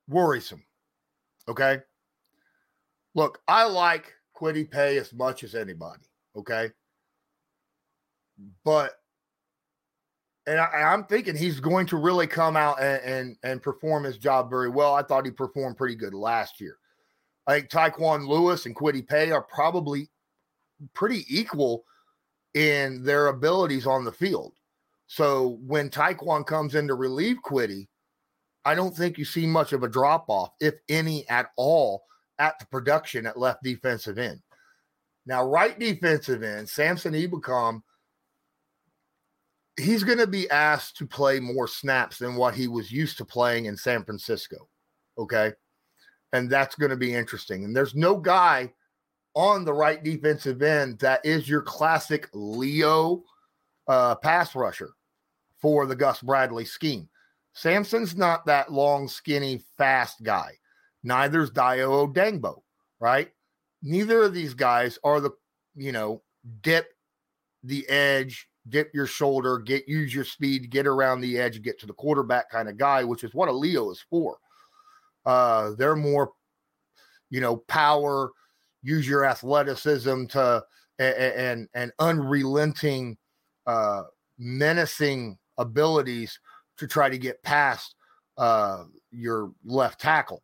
worrisome. 0.08 0.64
Okay. 1.48 1.80
Look, 3.16 3.40
I 3.48 3.64
like 3.64 4.14
Kwity 4.36 4.70
Paye 4.70 4.98
as 4.98 5.14
much 5.14 5.44
as 5.44 5.56
anybody. 5.56 6.04
Okay. 6.36 6.72
But 8.64 8.92
and 10.48 10.60
I, 10.60 10.94
am 10.94 11.06
thinking 11.06 11.36
he's 11.36 11.60
going 11.60 11.88
to 11.88 11.98
really 11.98 12.28
come 12.28 12.56
out 12.56 12.82
and, 12.82 13.02
and, 13.04 13.38
and 13.44 13.62
perform 13.62 14.04
his 14.04 14.18
job 14.18 14.50
very 14.50 14.70
well. 14.70 14.94
I 14.94 15.02
thought 15.02 15.26
he 15.26 15.32
performed 15.32 15.78
pretty 15.78 15.96
good 15.96 16.14
last 16.14 16.62
year. 16.62 16.78
I 17.48 17.56
think 17.60 17.70
Tyquan 17.70 18.28
Lewis 18.28 18.66
and 18.66 18.76
Kwity 18.76 19.08
Paye 19.08 19.32
are 19.32 19.42
probably 19.42 20.10
pretty 20.94 21.26
equal 21.30 21.84
in 22.54 23.04
their 23.04 23.28
abilities 23.28 23.88
on 23.88 24.04
the 24.04 24.12
field. 24.12 24.54
So 25.08 25.60
when 25.66 25.90
Tyquan 25.90 26.46
comes 26.46 26.76
in 26.76 26.88
to 26.88 26.96
relieve 26.96 27.38
Kwity, 27.44 27.88
I 28.66 28.76
don't 28.76 28.96
think 28.96 29.18
you 29.18 29.26
see 29.26 29.46
much 29.46 29.74
of 29.74 29.84
a 29.84 29.90
drop 29.90 30.26
off, 30.28 30.52
if 30.60 30.76
any 30.90 31.28
at 31.30 31.50
all, 31.56 32.04
at 32.40 32.58
the 32.60 32.66
production 32.66 33.26
at 33.26 33.38
left 33.38 33.64
defensive 33.64 34.18
end. 34.18 34.42
Now, 35.28 35.44
right 35.44 35.78
defensive 35.80 36.44
end, 36.44 36.70
Samson 36.70 37.14
Ebukam– 37.14 37.82
he's 39.78 40.04
going 40.04 40.18
to 40.18 40.28
be 40.28 40.50
asked 40.50 40.98
to 40.98 41.06
play 41.06 41.40
more 41.40 41.68
snaps 41.68 42.20
than 42.20 42.36
what 42.36 42.56
he 42.56 42.68
was 42.68 42.92
used 42.92 43.18
to 43.18 43.26
playing 43.26 43.66
in 43.66 43.76
San 43.76 44.04
Francisco. 44.04 44.68
Okay. 45.18 45.54
And 46.34 46.50
that's 46.50 46.76
going 46.76 46.92
to 46.92 46.98
be 46.98 47.14
interesting. 47.14 47.64
And 47.64 47.76
there's 47.76 47.96
no 47.96 48.18
guy 48.18 48.74
on 49.36 49.66
the 49.66 49.74
right 49.74 50.04
defensive 50.04 50.62
end 50.62 51.00
that 51.00 51.26
is 51.26 51.48
your 51.48 51.62
classic 51.62 52.30
Leo 52.34 53.24
uh, 53.88 54.16
pass 54.16 54.56
rusher 54.56 54.92
for 55.62 55.86
the 55.86 55.96
Gus 55.96 56.22
Bradley 56.22 56.66
scheme. 56.66 57.10
Samson's 57.54 58.16
not 58.16 58.46
that 58.46 58.72
long, 58.72 59.08
skinny, 59.08 59.62
fast 59.78 60.24
guy. 60.24 60.52
Neither's 61.04 61.52
Dayo 61.52 62.12
Odangbo, 62.12 62.62
right? 63.00 63.30
Neither 63.82 64.24
of 64.24 64.34
these 64.34 64.54
guys 64.54 64.98
are 65.04 65.22
the, 65.22 65.32
you 65.76 65.92
know, 65.92 66.22
dip 66.62 66.88
the 67.64 67.88
edge 67.88 68.50
dip 68.70 68.94
your 68.94 69.08
shoulder, 69.08 69.60
get 69.60 69.88
use 69.88 70.14
your 70.14 70.24
speed, 70.24 70.70
get 70.70 70.88
around 70.88 71.22
the 71.22 71.38
edge, 71.38 71.62
get 71.62 71.80
to 71.80 71.86
the 71.86 71.94
quarterback 71.94 72.50
kind 72.50 72.68
of 72.68 72.78
guy, 72.78 73.04
which 73.04 73.24
is 73.24 73.34
what 73.34 73.50
a 73.50 73.52
Leo 73.52 73.92
is 73.92 74.04
for. 74.10 74.38
Uh, 75.26 75.72
they're 75.78 75.96
more, 75.96 76.32
you 77.30 77.42
know, 77.42 77.58
power, 77.58 78.32
use 78.82 79.08
your 79.08 79.26
athleticism 79.26 80.26
to 80.26 80.64
and, 80.98 81.68
and 81.74 81.92
unrelenting, 82.00 83.18
uh, 83.68 84.04
menacing 84.38 85.38
abilities 85.58 86.40
to 86.78 86.88
try 86.88 87.10
to 87.10 87.18
get 87.18 87.44
past 87.44 87.96
uh, 88.38 88.86
your 89.12 89.52
left 89.64 90.00
tackle. 90.00 90.42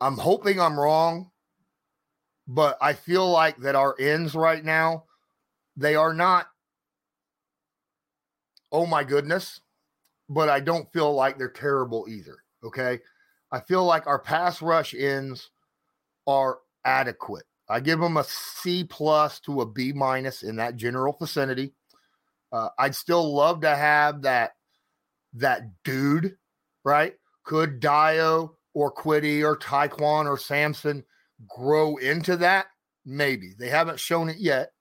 I'm 0.00 0.16
hoping 0.16 0.60
I'm 0.60 0.78
wrong, 0.78 1.30
but 2.46 2.76
I 2.80 2.92
feel 2.92 3.28
like 3.30 3.56
that 3.58 3.74
our 3.74 3.94
ends 3.98 4.34
right 4.34 4.64
now 4.64 5.04
they 5.76 5.94
are 5.94 6.14
not, 6.14 6.46
oh 8.72 8.86
my 8.86 9.04
goodness, 9.04 9.60
but 10.28 10.48
I 10.48 10.60
don't 10.60 10.92
feel 10.92 11.12
like 11.12 11.38
they're 11.38 11.48
terrible 11.48 12.06
either. 12.08 12.38
Okay. 12.62 13.00
I 13.52 13.60
feel 13.60 13.84
like 13.84 14.06
our 14.06 14.18
pass 14.18 14.62
rush 14.62 14.94
ends 14.94 15.50
are 16.26 16.58
adequate. 16.84 17.44
I 17.68 17.80
give 17.80 18.00
them 18.00 18.16
a 18.16 18.24
C 18.24 18.84
plus 18.84 19.40
to 19.40 19.60
a 19.60 19.66
B 19.66 19.92
minus 19.92 20.42
in 20.42 20.56
that 20.56 20.76
general 20.76 21.16
vicinity. 21.18 21.72
Uh, 22.52 22.68
I'd 22.78 22.94
still 22.94 23.34
love 23.34 23.62
to 23.62 23.74
have 23.74 24.22
that 24.22 24.52
that 25.34 25.62
dude, 25.82 26.36
right? 26.84 27.14
Could 27.44 27.80
Dayo 27.80 28.54
or 28.74 28.92
Kwity 28.92 29.42
or 29.42 29.56
Tyquan 29.56 30.26
or 30.26 30.38
Samson 30.38 31.04
grow 31.48 31.96
into 31.96 32.36
that? 32.38 32.66
Maybe 33.04 33.52
they 33.58 33.68
haven't 33.68 34.00
shown 34.00 34.28
it 34.28 34.38
yet. 34.38 34.72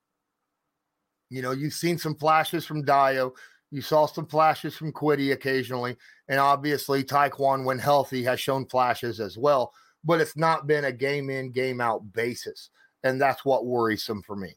You 1.33 1.41
know, 1.41 1.51
you've 1.51 1.73
seen 1.73 1.97
some 1.97 2.15
flashes 2.15 2.63
from 2.63 2.85
Dayo. 2.85 3.31
You 3.71 3.81
saw 3.81 4.05
some 4.05 4.27
flashes 4.27 4.75
from 4.75 4.93
Kwity 4.93 5.33
occasionally. 5.33 5.97
And 6.27 6.39
obviously, 6.39 7.03
Tyquan, 7.03 7.65
when 7.65 7.79
healthy, 7.79 8.23
has 8.23 8.39
shown 8.39 8.67
flashes 8.67 9.19
as 9.19 9.35
well. 9.35 9.73
But 10.03 10.21
it's 10.21 10.37
not 10.37 10.67
been 10.67 10.85
a 10.85 10.91
game 10.91 11.31
in, 11.31 11.51
game 11.51 11.81
out 11.81 12.13
basis. 12.13 12.69
And 13.03 13.19
that's 13.19 13.43
what 13.43 13.65
worries 13.65 14.07
worrisome 14.07 14.21
for 14.21 14.35
me. 14.35 14.55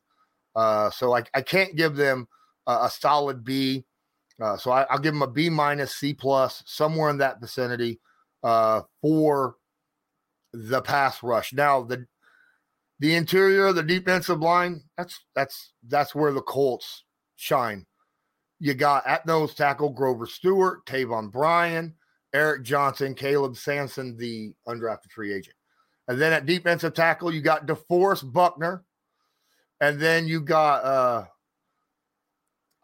Uh, 0.55 0.91
so 0.91 1.15
I, 1.15 1.23
I 1.33 1.41
can't 1.41 1.77
give 1.77 1.97
them 1.97 2.29
a, 2.67 2.73
a 2.83 2.91
solid 2.91 3.43
B. 3.43 3.87
Uh, 4.39 4.59
so 4.59 4.71
I, 4.71 4.87
will 4.91 5.01
give 5.01 5.15
them 5.15 5.23
a 5.23 5.27
B 5.27 5.49
minus, 5.49 5.95
C 5.95 6.13
plus, 6.13 6.63
somewhere 6.67 7.09
in 7.09 7.17
that 7.19 7.41
vicinity 7.41 8.01
uh, 8.43 8.83
for 9.01 9.57
the 10.53 10.83
pass 10.83 11.23
rush. 11.23 11.55
Now, 11.55 11.83
the 11.83 12.07
the 12.99 13.15
interior 13.15 13.67
of 13.67 13.77
the 13.77 13.83
defensive 13.83 14.41
line, 14.41 14.83
that's 14.97 15.19
that's 15.35 15.73
that's 15.89 16.15
where 16.15 16.33
the 16.33 16.43
Colts 16.43 17.05
shine. 17.37 17.87
You 18.59 18.75
got 18.75 19.07
at 19.07 19.27
nose 19.27 19.55
tackle 19.55 19.91
Grover 19.91 20.27
Stewart, 20.27 20.85
Taven 20.87 21.31
Bryan, 21.31 21.95
Eric 22.33 22.63
Johnson, 22.63 23.15
Caleb 23.15 23.57
Sanson, 23.57 24.17
the 24.17 24.53
undrafted 24.67 25.11
free 25.11 25.35
agent. 25.35 25.57
And 26.09 26.21
then 26.21 26.33
at 26.33 26.47
defensive 26.47 26.95
tackle, 26.95 27.35
you 27.35 27.41
got 27.41 27.67
DeForest 27.67 28.33
Buckner. 28.33 28.85
And 29.81 30.01
then 30.01 30.27
you 30.27 30.41
got 30.41 30.85
uh 30.85 31.25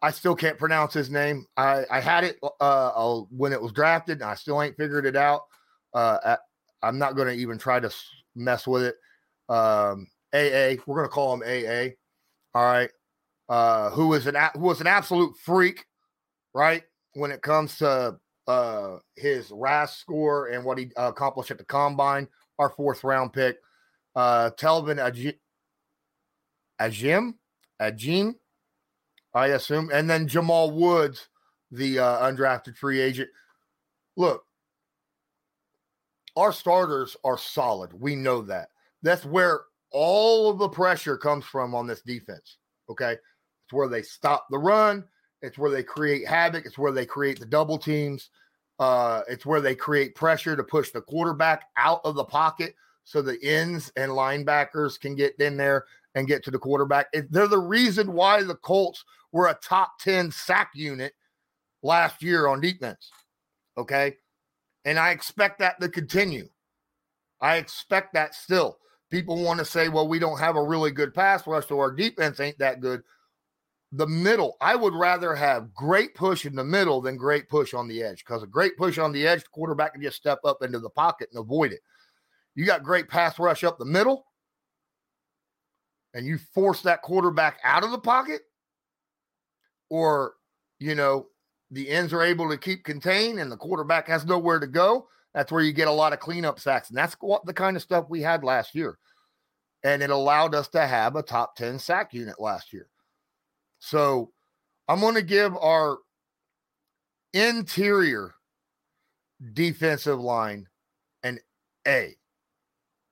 I 0.03 0.11
still 0.11 0.35
can't 0.35 0.59
pronounce 0.59 0.93
his 0.93 1.09
name. 1.09 1.45
I, 1.55 1.85
I 1.89 2.01
had 2.01 2.25
it 2.25 2.37
uh, 2.59 3.21
when 3.29 3.53
it 3.53 3.61
was 3.61 3.71
drafted, 3.71 4.19
and 4.19 4.29
I 4.29 4.35
still 4.35 4.61
ain't 4.61 4.75
figured 4.75 5.05
it 5.05 5.15
out. 5.15 5.43
Uh, 5.93 6.35
I'm 6.81 6.97
not 6.97 7.15
going 7.15 7.29
to 7.29 7.41
even 7.41 7.57
try 7.57 7.79
to 7.79 7.89
mess 8.35 8.67
with 8.67 8.83
it. 8.83 8.95
Um, 9.49 10.07
AA, 10.33 10.75
we're 10.85 10.95
going 10.95 11.05
to 11.05 11.09
call 11.09 11.33
him 11.33 11.43
AA. 11.43 11.89
All 12.57 12.65
right, 12.65 12.89
uh, 13.49 13.89
who 13.91 14.13
is 14.13 14.27
an 14.27 14.35
who 14.53 14.61
was 14.61 14.81
an 14.81 14.87
absolute 14.87 15.35
freak, 15.37 15.85
right? 16.53 16.83
When 17.13 17.31
it 17.31 17.41
comes 17.41 17.77
to 17.79 18.17
uh, 18.47 18.97
his 19.15 19.51
RAS 19.51 19.95
score 19.95 20.47
and 20.47 20.63
what 20.63 20.77
he 20.77 20.91
accomplished 20.97 21.51
at 21.51 21.57
the 21.57 21.65
combine, 21.65 22.27
our 22.59 22.69
fourth 22.69 23.03
round 23.03 23.33
pick, 23.33 23.57
uh, 24.15 24.51
Talvin 24.57 24.97
Ajim, 24.97 25.35
Ajim, 26.79 27.33
Ajim, 27.81 28.35
I 29.33 29.47
assume, 29.47 29.89
and 29.93 30.09
then 30.09 30.27
Jamal 30.27 30.71
Woods, 30.71 31.27
the 31.71 31.99
uh, 31.99 32.31
undrafted 32.31 32.77
free 32.77 33.01
agent. 33.01 33.29
Look, 34.15 34.45
our 36.35 36.53
starters 36.53 37.17
are 37.23 37.37
solid. 37.37 37.99
We 37.99 38.15
know 38.15 38.41
that. 38.43 38.69
That's 39.03 39.25
where 39.25 39.61
all 39.91 40.49
of 40.49 40.57
the 40.57 40.69
pressure 40.69 41.17
comes 41.17 41.45
from 41.45 41.75
on 41.75 41.85
this 41.85 42.01
defense. 42.01 42.57
Okay. 42.89 43.11
It's 43.13 43.73
where 43.73 43.87
they 43.87 44.01
stop 44.01 44.47
the 44.49 44.57
run. 44.57 45.03
It's 45.41 45.57
where 45.57 45.71
they 45.71 45.83
create 45.83 46.27
havoc. 46.27 46.65
It's 46.65 46.77
where 46.77 46.91
they 46.91 47.05
create 47.05 47.39
the 47.39 47.45
double 47.45 47.77
teams. 47.77 48.29
Uh, 48.79 49.21
it's 49.29 49.45
where 49.45 49.61
they 49.61 49.75
create 49.75 50.15
pressure 50.15 50.55
to 50.55 50.63
push 50.63 50.89
the 50.89 51.01
quarterback 51.01 51.65
out 51.77 52.01
of 52.03 52.15
the 52.15 52.23
pocket 52.23 52.75
so 53.03 53.21
the 53.21 53.37
ends 53.43 53.91
and 53.97 54.11
linebackers 54.11 54.99
can 54.99 55.15
get 55.15 55.35
in 55.39 55.57
there 55.57 55.85
and 56.15 56.27
get 56.27 56.43
to 56.43 56.51
the 56.51 56.59
quarterback. 56.59 57.07
It, 57.13 57.31
they're 57.31 57.47
the 57.47 57.59
reason 57.59 58.13
why 58.13 58.43
the 58.43 58.55
Colts 58.55 59.03
were 59.31 59.47
a 59.47 59.59
top 59.61 59.99
10 59.99 60.31
sack 60.31 60.71
unit 60.73 61.13
last 61.81 62.23
year 62.23 62.47
on 62.47 62.61
defense. 62.61 63.11
Okay. 63.77 64.15
And 64.85 64.97
I 64.97 65.11
expect 65.11 65.59
that 65.59 65.79
to 65.81 65.89
continue. 65.89 66.49
I 67.41 67.57
expect 67.57 68.13
that 68.13 68.35
still. 68.35 68.77
People 69.13 69.43
want 69.43 69.59
to 69.59 69.65
say, 69.65 69.89
well, 69.89 70.07
we 70.07 70.17
don't 70.17 70.39
have 70.39 70.55
a 70.55 70.63
really 70.63 70.89
good 70.89 71.13
pass 71.13 71.45
rush, 71.45 71.67
so 71.67 71.77
our 71.79 71.91
defense 71.91 72.39
ain't 72.39 72.57
that 72.57 72.79
good. 72.79 73.03
The 73.91 74.07
middle, 74.07 74.57
I 74.59 74.75
would 74.75 74.95
rather 74.95 75.35
have 75.35 75.71
great 75.71 76.15
push 76.15 76.47
in 76.47 76.55
the 76.55 76.63
middle 76.63 76.99
than 76.99 77.15
great 77.15 77.47
push 77.47 77.75
on 77.75 77.87
the 77.87 78.01
edge 78.01 78.25
because 78.25 78.41
a 78.41 78.47
great 78.47 78.75
push 78.75 78.97
on 78.97 79.11
the 79.11 79.27
edge, 79.27 79.43
the 79.43 79.49
quarterback 79.51 79.93
can 79.93 80.01
just 80.01 80.17
step 80.17 80.39
up 80.43 80.63
into 80.63 80.79
the 80.79 80.89
pocket 80.89 81.29
and 81.31 81.39
avoid 81.39 81.71
it. 81.71 81.81
You 82.55 82.65
got 82.65 82.81
great 82.81 83.07
pass 83.07 83.37
rush 83.37 83.63
up 83.63 83.77
the 83.77 83.85
middle, 83.85 84.25
and 86.15 86.25
you 86.25 86.39
force 86.39 86.81
that 86.81 87.03
quarterback 87.03 87.59
out 87.63 87.83
of 87.83 87.91
the 87.91 87.99
pocket, 87.99 88.41
or, 89.91 90.33
you 90.79 90.95
know, 90.95 91.27
the 91.69 91.87
ends 91.87 92.13
are 92.13 92.23
able 92.23 92.49
to 92.49 92.57
keep 92.57 92.83
contained 92.83 93.39
and 93.39 93.51
the 93.51 93.57
quarterback 93.57 94.07
has 94.07 94.25
nowhere 94.25 94.59
to 94.59 94.65
go, 94.65 95.07
that's 95.33 95.51
where 95.51 95.63
you 95.63 95.73
get 95.73 95.87
a 95.87 95.91
lot 95.91 96.13
of 96.13 96.19
cleanup 96.19 96.59
sacks. 96.59 96.89
And 96.89 96.97
that's 96.97 97.15
what 97.19 97.45
the 97.45 97.53
kind 97.53 97.75
of 97.75 97.83
stuff 97.83 98.05
we 98.09 98.21
had 98.21 98.43
last 98.43 98.75
year. 98.75 98.97
And 99.83 100.01
it 100.01 100.09
allowed 100.09 100.55
us 100.55 100.67
to 100.69 100.85
have 100.85 101.15
a 101.15 101.23
top 101.23 101.55
10 101.55 101.79
sack 101.79 102.13
unit 102.13 102.39
last 102.39 102.71
year. 102.71 102.87
So 103.79 104.31
I'm 104.87 104.99
going 104.99 105.15
to 105.15 105.21
give 105.21 105.55
our 105.57 105.97
interior 107.33 108.35
defensive 109.53 110.19
line 110.19 110.67
an 111.23 111.39
A. 111.87 112.15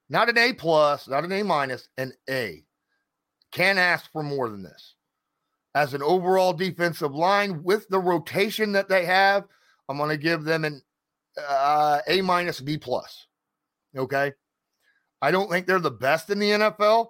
Not 0.10 0.30
an 0.30 0.38
A 0.38 0.54
plus, 0.54 1.08
not 1.08 1.24
an 1.24 1.32
A 1.32 1.44
minus, 1.44 1.88
an 1.98 2.14
A. 2.30 2.64
Can't 3.52 3.80
ask 3.80 4.12
for 4.12 4.24
more 4.24 4.50
than 4.50 4.64
this 4.64 4.96
as 5.74 5.94
an 5.94 6.04
overall 6.04 6.54
defensive 6.54 7.14
line 7.16 7.64
with 7.64 7.88
the 7.90 8.00
rotation 8.00 8.74
that 8.74 8.90
they 8.90 9.06
have. 9.06 9.46
I'm 9.90 9.98
going 9.98 10.10
to 10.10 10.18
give 10.18 10.44
them 10.44 10.66
an 10.66 10.82
uh, 11.38 12.00
A 12.08 12.22
minus 12.22 12.60
B 12.60 12.78
plus. 12.78 13.28
Okay. 13.96 14.34
I 15.22 15.32
don't 15.32 15.50
think 15.50 15.68
they're 15.68 15.80
the 15.80 15.92
best 15.92 16.30
in 16.30 16.40
the 16.40 16.50
NFL, 16.50 17.08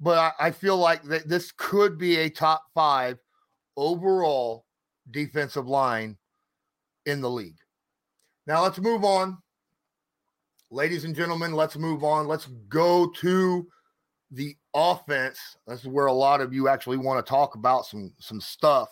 but 0.00 0.18
I, 0.18 0.48
I 0.48 0.50
feel 0.50 0.76
like 0.76 1.02
that 1.04 1.28
this 1.28 1.52
could 1.56 1.96
be 1.96 2.16
a 2.16 2.30
top 2.30 2.62
five 2.74 3.18
overall 3.76 4.64
defensive 5.10 5.68
line 5.68 6.16
in 7.06 7.20
the 7.20 7.30
league. 7.30 7.58
Now 8.46 8.62
let's 8.62 8.78
move 8.78 9.04
on. 9.04 9.38
Ladies 10.72 11.04
and 11.04 11.14
gentlemen, 11.14 11.52
let's 11.52 11.76
move 11.76 12.04
on. 12.04 12.26
Let's 12.26 12.46
go 12.68 13.10
to 13.20 13.66
the 14.30 14.56
offense, 14.74 15.56
this 15.66 15.80
is 15.80 15.88
where 15.88 16.06
a 16.06 16.12
lot 16.12 16.40
of 16.40 16.52
you 16.52 16.68
actually 16.68 16.96
want 16.96 17.24
to 17.24 17.28
talk 17.28 17.54
about 17.54 17.86
some 17.86 18.12
some 18.18 18.40
stuff. 18.40 18.88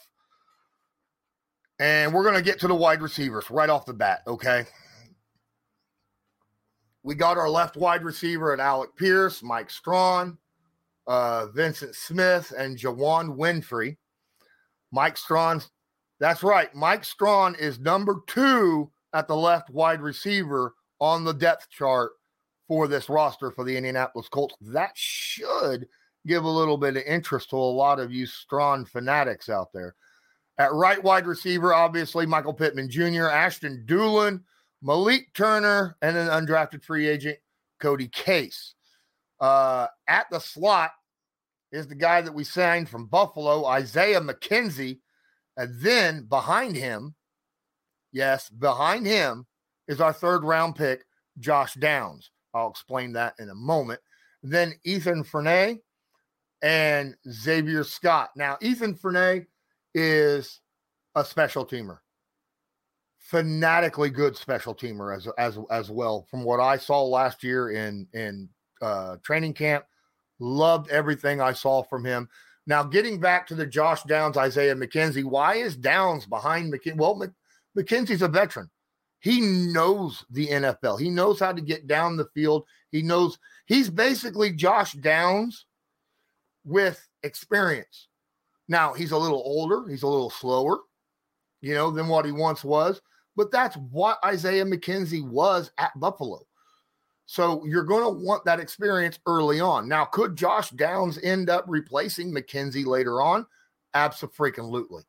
And 1.80 2.12
we're 2.12 2.24
going 2.24 2.34
to 2.34 2.42
get 2.42 2.58
to 2.60 2.68
the 2.68 2.74
wide 2.74 3.02
receivers 3.02 3.50
right 3.50 3.70
off 3.70 3.86
the 3.86 3.94
bat, 3.94 4.22
okay? 4.26 4.64
We 7.04 7.14
got 7.14 7.38
our 7.38 7.48
left 7.48 7.76
wide 7.76 8.02
receiver 8.02 8.52
at 8.52 8.60
Alec 8.60 8.96
Pierce, 8.96 9.42
Mike 9.42 9.70
Strachan, 9.70 10.38
uh, 11.06 11.46
Vincent 11.54 11.94
Smith, 11.94 12.52
and 12.56 12.76
Juwann 12.76 13.36
Winfrey. 13.36 13.96
Mike 14.90 15.16
Strachan, 15.16 15.62
that's 16.18 16.42
right. 16.42 16.74
Mike 16.74 17.04
Strachan 17.04 17.54
is 17.54 17.78
number 17.78 18.16
two 18.26 18.90
at 19.12 19.28
the 19.28 19.36
left 19.36 19.70
wide 19.70 20.00
receiver 20.00 20.74
on 21.00 21.24
the 21.24 21.32
depth 21.32 21.70
chart 21.70 22.12
for 22.66 22.88
this 22.88 23.08
roster 23.08 23.50
for 23.50 23.64
the 23.64 23.76
Indianapolis 23.76 24.28
Colts. 24.28 24.56
That 24.60 24.92
should 24.94 25.86
give 26.26 26.44
a 26.44 26.48
little 26.48 26.76
bit 26.76 26.96
of 26.96 27.04
interest 27.04 27.50
to 27.50 27.56
a 27.56 27.58
lot 27.58 28.00
of 28.00 28.12
you 28.12 28.26
strong 28.26 28.84
fanatics 28.84 29.48
out 29.48 29.72
there. 29.72 29.94
At 30.58 30.72
right 30.72 31.02
wide 31.02 31.26
receiver, 31.26 31.72
obviously, 31.72 32.26
Michael 32.26 32.54
Pittman 32.54 32.90
Jr., 32.90 33.26
Ashton 33.26 33.84
Dulin, 33.86 34.42
Malik 34.82 35.32
Turner, 35.34 35.96
and 36.02 36.16
an 36.16 36.28
undrafted 36.28 36.82
free 36.82 37.06
agent, 37.06 37.38
Cody 37.78 38.08
Case. 38.08 38.74
Uh, 39.40 39.86
at 40.08 40.28
the 40.30 40.40
slot 40.40 40.90
is 41.70 41.86
the 41.86 41.94
guy 41.94 42.20
that 42.20 42.34
we 42.34 42.44
signed 42.44 42.88
from 42.88 43.06
Buffalo, 43.06 43.66
Isaiah 43.66 44.20
McKenzie. 44.20 44.98
And 45.56 45.80
then 45.80 46.24
behind 46.24 46.76
him, 46.76 47.14
yes, 48.12 48.48
behind 48.48 49.06
him 49.06 49.46
is 49.86 50.00
our 50.00 50.12
third 50.12 50.44
round 50.44 50.76
pick, 50.76 51.04
Josh 51.38 51.74
Downs. 51.74 52.30
I'll 52.54 52.70
explain 52.70 53.12
that 53.12 53.34
in 53.38 53.50
a 53.50 53.54
moment. 53.54 54.00
Then 54.42 54.74
Ethan 54.84 55.24
Fernea 55.24 55.78
and 56.62 57.14
Xavier 57.30 57.84
Scott. 57.84 58.30
Now, 58.34 58.56
Ethan 58.60 58.94
Fernea 58.94 59.46
is 59.94 60.60
a 61.14 61.24
special 61.24 61.66
teamer, 61.66 61.98
fanatically 63.18 64.10
good 64.10 64.36
special 64.36 64.74
teamer 64.74 65.16
as 65.16 65.28
as 65.38 65.58
as 65.70 65.90
well. 65.90 66.26
From 66.30 66.44
what 66.44 66.60
I 66.60 66.76
saw 66.76 67.02
last 67.02 67.42
year 67.42 67.70
in 67.70 68.06
in 68.12 68.48
uh, 68.80 69.16
training 69.22 69.54
camp, 69.54 69.84
loved 70.38 70.90
everything 70.90 71.40
I 71.40 71.52
saw 71.52 71.82
from 71.82 72.04
him. 72.04 72.28
Now, 72.66 72.82
getting 72.82 73.18
back 73.18 73.46
to 73.46 73.54
the 73.54 73.66
Josh 73.66 74.02
Downs, 74.02 74.36
Isaiah 74.36 74.74
McKenzie, 74.74 75.24
why 75.24 75.54
is 75.54 75.74
Downs 75.74 76.26
behind 76.26 76.72
McKenzie? 76.72 76.96
Well, 76.96 77.22
McKenzie's 77.76 78.22
a 78.22 78.28
veteran. 78.28 78.68
He 79.20 79.40
knows 79.40 80.24
the 80.30 80.48
NFL. 80.48 81.00
He 81.00 81.10
knows 81.10 81.40
how 81.40 81.52
to 81.52 81.60
get 81.60 81.86
down 81.86 82.16
the 82.16 82.28
field. 82.34 82.64
He 82.92 83.02
knows 83.02 83.38
he's 83.66 83.90
basically 83.90 84.52
Josh 84.52 84.92
Downs 84.92 85.66
with 86.64 87.08
experience. 87.22 88.08
Now, 88.68 88.92
he's 88.92 89.12
a 89.12 89.18
little 89.18 89.42
older, 89.44 89.88
he's 89.88 90.02
a 90.02 90.08
little 90.08 90.30
slower, 90.30 90.78
you 91.60 91.74
know, 91.74 91.90
than 91.90 92.08
what 92.08 92.26
he 92.26 92.32
once 92.32 92.62
was, 92.62 93.00
but 93.36 93.50
that's 93.50 93.76
what 93.76 94.18
Isaiah 94.24 94.64
McKenzie 94.64 95.26
was 95.26 95.70
at 95.78 95.98
Buffalo. 95.98 96.40
So 97.26 97.64
you're 97.66 97.84
going 97.84 98.02
to 98.02 98.24
want 98.24 98.44
that 98.46 98.60
experience 98.60 99.18
early 99.26 99.60
on. 99.60 99.86
Now, 99.86 100.06
could 100.06 100.34
Josh 100.34 100.70
Downs 100.70 101.18
end 101.22 101.50
up 101.50 101.64
replacing 101.68 102.32
McKenzie 102.32 102.86
later 102.86 103.20
on? 103.20 103.46
Absolutely. 103.94 105.02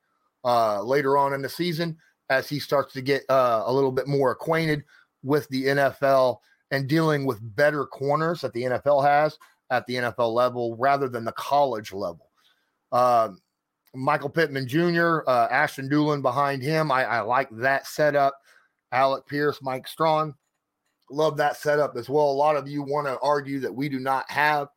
Uh, 0.44 0.84
later 0.84 1.18
on 1.18 1.34
in 1.34 1.42
the 1.42 1.50
season, 1.50 1.98
as 2.30 2.48
he 2.48 2.60
starts 2.60 2.94
to 2.94 3.02
get 3.02 3.24
uh, 3.30 3.64
a 3.66 3.74
little 3.74 3.92
bit 3.92 4.08
more 4.08 4.32
acquainted 4.32 4.84
with 5.24 5.48
the 5.50 5.66
NFL 5.66 6.38
and 6.72 6.88
dealing 6.88 7.26
with 7.26 7.56
better 7.56 7.86
corners 7.86 8.42
that 8.42 8.54
the 8.54 8.64
NFL 8.64 9.04
has 9.06 9.38
at 9.70 9.86
the 9.88 9.96
NFL 9.96 10.34
level 10.34 10.76
rather 10.78 11.10
than 11.10 11.26
the 11.26 11.32
college 11.34 11.92
level. 11.94 12.30
Uh, 12.92 13.30
Michael 13.96 14.30
Pittman 14.30 14.68
Jr., 14.68 15.22
uh, 15.28 15.48
Ashton 15.50 15.90
Dulin 15.90 16.22
behind 16.22 16.62
him. 16.62 16.92
I, 16.92 17.06
I, 17.06 17.20
like 17.22 17.50
that 17.52 17.88
setup. 17.88 18.36
Alec 18.92 19.26
Pierce, 19.28 19.60
Mike 19.62 19.88
Strachan. 19.88 20.34
Love 21.12 21.38
that 21.38 21.58
setup 21.58 21.96
as 21.96 22.10
well. 22.10 22.30
A 22.30 22.32
lot 22.32 22.56
of 22.56 22.68
you 22.68 22.84
want 22.84 23.08
to 23.08 23.20
argue 23.22 23.60
that 23.60 23.74
we 23.74 23.90
do 23.90 24.00
not 24.00 24.30
have 24.30 24.68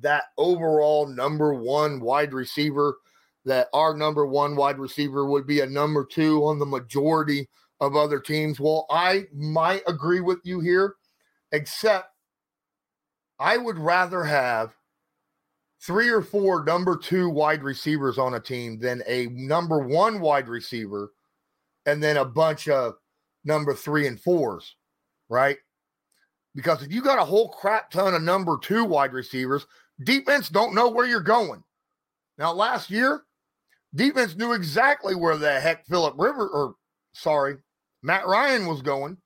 that 0.00 0.24
overall 0.38 1.06
number 1.06 1.54
one 1.54 2.00
wide 2.00 2.32
receiver 2.32 2.96
that 3.44 3.68
our 3.72 3.94
number 3.94 4.26
one 4.26 4.56
wide 4.56 4.78
receiver 4.78 5.26
would 5.26 5.46
be 5.46 5.60
a 5.60 5.66
number 5.66 6.04
two 6.04 6.44
on 6.44 6.58
the 6.58 6.66
majority 6.66 7.48
of 7.80 7.96
other 7.96 8.18
teams. 8.18 8.58
Well, 8.58 8.86
I 8.90 9.24
might 9.34 9.82
agree 9.86 10.20
with 10.20 10.38
you 10.44 10.60
here, 10.60 10.94
except 11.52 12.08
I 13.38 13.58
would 13.58 13.78
rather 13.78 14.24
have 14.24 14.74
three 15.84 16.08
or 16.08 16.22
four 16.22 16.64
number 16.64 16.96
two 16.96 17.28
wide 17.28 17.62
receivers 17.62 18.18
on 18.18 18.34
a 18.34 18.40
team 18.40 18.78
than 18.78 19.02
a 19.06 19.26
number 19.26 19.78
one 19.78 20.20
wide 20.20 20.48
receiver 20.48 21.12
and 21.86 22.02
then 22.02 22.16
a 22.16 22.24
bunch 22.24 22.68
of 22.68 22.94
number 23.44 23.74
three 23.74 24.06
and 24.06 24.18
fours, 24.18 24.76
right? 25.28 25.58
Because 26.54 26.82
if 26.82 26.92
you 26.92 27.02
got 27.02 27.18
a 27.18 27.24
whole 27.24 27.50
crap 27.50 27.90
ton 27.90 28.14
of 28.14 28.22
number 28.22 28.56
two 28.62 28.84
wide 28.84 29.12
receivers, 29.12 29.66
defense 30.02 30.48
don't 30.48 30.74
know 30.74 30.88
where 30.88 31.06
you're 31.06 31.20
going. 31.20 31.62
Now, 32.38 32.52
last 32.52 32.90
year, 32.90 33.24
defense 33.94 34.36
knew 34.36 34.52
exactly 34.52 35.14
where 35.14 35.36
the 35.36 35.60
heck 35.60 35.86
Philip 35.86 36.14
River 36.16 36.48
or 36.48 36.76
sorry, 37.12 37.56
Matt 38.02 38.26
Ryan 38.26 38.66
was 38.66 38.80
going 38.80 39.18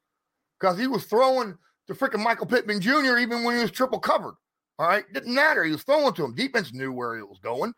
because 0.58 0.78
he 0.78 0.88
was 0.88 1.04
throwing 1.04 1.56
to 1.86 1.94
freaking 1.94 2.22
Michael 2.22 2.46
Pittman 2.46 2.80
Jr. 2.80 3.18
even 3.18 3.44
when 3.44 3.56
he 3.56 3.62
was 3.62 3.70
triple 3.70 4.00
covered. 4.00 4.34
All 4.78 4.86
right. 4.86 5.04
Didn't 5.12 5.34
matter. 5.34 5.64
He 5.64 5.72
was 5.72 5.82
throwing 5.82 6.14
to 6.14 6.24
him. 6.24 6.34
Defense 6.34 6.72
knew 6.72 6.92
where 6.92 7.16
he 7.16 7.22
was 7.22 7.38
going. 7.38 7.72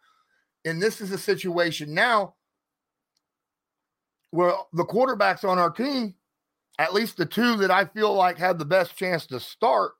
And 0.64 0.80
this 0.80 1.00
is 1.00 1.12
a 1.12 1.18
situation 1.18 1.94
now 1.94 2.34
where 4.30 4.52
the 4.72 4.84
quarterbacks 4.84 5.48
on 5.48 5.58
our 5.58 5.70
team, 5.70 6.14
at 6.78 6.94
least 6.94 7.16
the 7.16 7.26
two 7.26 7.56
that 7.56 7.70
I 7.70 7.86
feel 7.86 8.14
like 8.14 8.38
have 8.38 8.58
the 8.58 8.64
best 8.64 8.96
chance 8.96 9.26
to 9.26 9.40
start, 9.40 9.92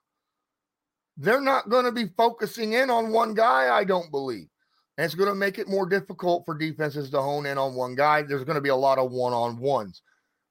they're 1.17 1.41
not 1.41 1.69
going 1.69 1.85
to 1.85 1.93
be 1.93 2.11
focusing 2.17 2.75
in 2.75 2.91
on 2.91 3.13
one 3.13 3.35
guy, 3.35 3.75
I 3.75 3.85
don't 3.85 4.11
believe. 4.11 4.49
And 4.97 5.05
it's 5.05 5.15
going 5.15 5.29
to 5.29 5.35
make 5.35 5.59
it 5.59 5.69
more 5.69 5.87
difficult 5.87 6.45
for 6.45 6.57
defenses 6.57 7.11
to 7.11 7.23
hone 7.23 7.47
in 7.47 7.59
on 7.59 7.75
one 7.75 7.95
guy. 7.95 8.23
There's 8.23 8.45
going 8.45 8.57
to 8.57 8.63
be 8.63 8.69
a 8.69 8.77
lot 8.77 8.99
of 8.99 9.11
one 9.11 9.33
on 9.33 9.59
ones. 9.59 10.03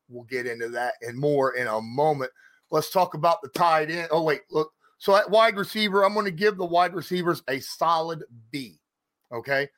We'll 0.09 0.23
get 0.23 0.47
into 0.47 0.69
that 0.69 0.93
and 1.01 1.17
more 1.17 1.53
in 1.53 1.67
a 1.67 1.81
moment. 1.81 2.31
Let's 2.71 2.89
talk 2.89 3.13
about 3.13 3.41
the 3.41 3.49
tight 3.49 3.91
end. 3.91 4.09
Oh, 4.11 4.23
wait, 4.23 4.41
look. 4.49 4.71
So 4.99 5.15
at 5.15 5.29
wide 5.29 5.55
receiver, 5.55 6.03
I'm 6.03 6.13
going 6.13 6.25
to 6.25 6.31
give 6.31 6.57
the 6.57 6.65
wide 6.65 6.93
receivers 6.93 7.41
a 7.47 7.59
solid 7.61 8.23
B. 8.51 8.79
Okay. 9.31 9.69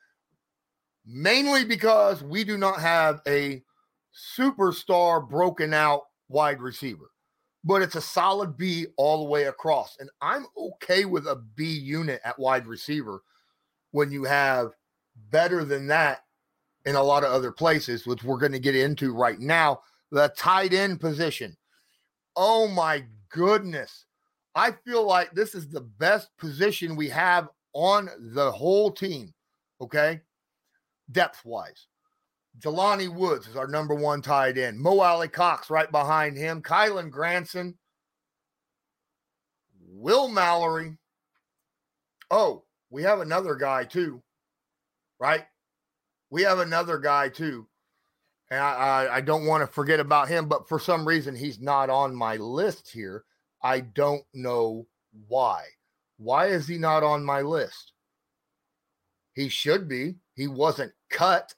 Mainly 1.06 1.64
because 1.64 2.22
we 2.22 2.44
do 2.44 2.58
not 2.58 2.80
have 2.80 3.22
a 3.26 3.62
superstar 4.36 5.26
broken 5.26 5.72
out 5.72 6.02
wide 6.28 6.60
receiver, 6.60 7.10
but 7.64 7.82
it's 7.82 7.94
a 7.94 8.00
solid 8.00 8.56
B 8.56 8.86
all 8.96 9.18
the 9.18 9.30
way 9.30 9.44
across. 9.44 9.96
And 10.00 10.10
I'm 10.20 10.46
okay 10.56 11.04
with 11.04 11.26
a 11.26 11.36
B 11.36 11.64
unit 11.64 12.20
at 12.24 12.38
wide 12.38 12.66
receiver 12.66 13.22
when 13.92 14.10
you 14.10 14.24
have 14.24 14.72
better 15.30 15.64
than 15.64 15.86
that 15.86 16.24
in 16.84 16.96
a 16.96 17.02
lot 17.02 17.22
of 17.22 17.32
other 17.32 17.52
places, 17.52 18.06
which 18.06 18.24
we're 18.24 18.38
going 18.38 18.52
to 18.52 18.58
get 18.58 18.74
into 18.74 19.14
right 19.14 19.38
now. 19.38 19.80
The 20.10 20.32
tight 20.36 20.72
end 20.72 21.00
position. 21.00 21.56
Oh 22.34 22.66
my 22.66 23.04
goodness. 23.28 24.04
I 24.54 24.72
feel 24.84 25.04
like 25.04 25.32
this 25.32 25.54
is 25.54 25.68
the 25.68 25.80
best 25.80 26.28
position 26.38 26.96
we 26.96 27.08
have 27.08 27.48
on 27.72 28.08
the 28.34 28.50
whole 28.50 28.90
team. 28.90 29.32
Okay. 29.80 30.20
Depth 31.10 31.44
wise. 31.44 31.86
Jelani 32.58 33.08
Woods 33.08 33.48
is 33.48 33.56
our 33.56 33.66
number 33.66 33.94
one 33.94 34.20
tight 34.20 34.58
end. 34.58 34.78
Mo 34.78 35.00
Alie-Cox 35.00 35.70
right 35.70 35.90
behind 35.90 36.36
him. 36.36 36.62
Kylen 36.62 37.10
Granson. 37.10 37.78
Will 39.88 40.28
Mallory. 40.28 40.98
Oh, 42.30 42.64
we 42.90 43.02
have 43.02 43.20
another 43.20 43.54
guy 43.54 43.84
too, 43.84 44.22
right? 45.18 45.44
We 46.30 46.42
have 46.42 46.58
another 46.58 46.98
guy 46.98 47.28
too. 47.28 47.66
And 48.50 48.60
I, 48.60 48.72
I, 48.72 49.16
I 49.16 49.20
don't 49.20 49.46
want 49.46 49.62
to 49.62 49.66
forget 49.72 50.00
about 50.00 50.28
him, 50.28 50.48
but 50.48 50.68
for 50.68 50.78
some 50.78 51.06
reason 51.06 51.34
he's 51.34 51.60
not 51.60 51.88
on 51.88 52.14
my 52.14 52.36
list 52.36 52.90
here. 52.90 53.24
I 53.62 53.80
don't 53.80 54.24
know 54.34 54.86
why. 55.28 55.64
Why 56.18 56.46
is 56.46 56.66
he 56.66 56.78
not 56.78 57.02
on 57.02 57.24
my 57.24 57.40
list? 57.40 57.92
He 59.34 59.48
should 59.48 59.88
be. 59.88 60.16
He 60.34 60.46
wasn't 60.46 60.92
cut. 61.10 61.54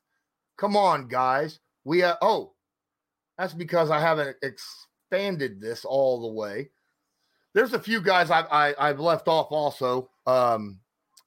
Come 0.56 0.76
on, 0.76 1.08
guys. 1.08 1.60
We 1.84 2.00
have, 2.00 2.18
oh, 2.22 2.52
that's 3.36 3.54
because 3.54 3.90
I 3.90 4.00
haven't 4.00 4.36
expanded 4.42 5.60
this 5.60 5.84
all 5.84 6.22
the 6.22 6.32
way. 6.32 6.70
There's 7.52 7.72
a 7.72 7.80
few 7.80 8.00
guys 8.00 8.30
I've, 8.30 8.46
I, 8.50 8.66
have 8.68 8.76
i 8.78 8.86
have 8.88 9.00
left 9.00 9.28
off 9.28 9.48
also. 9.50 10.10
Um, 10.26 10.80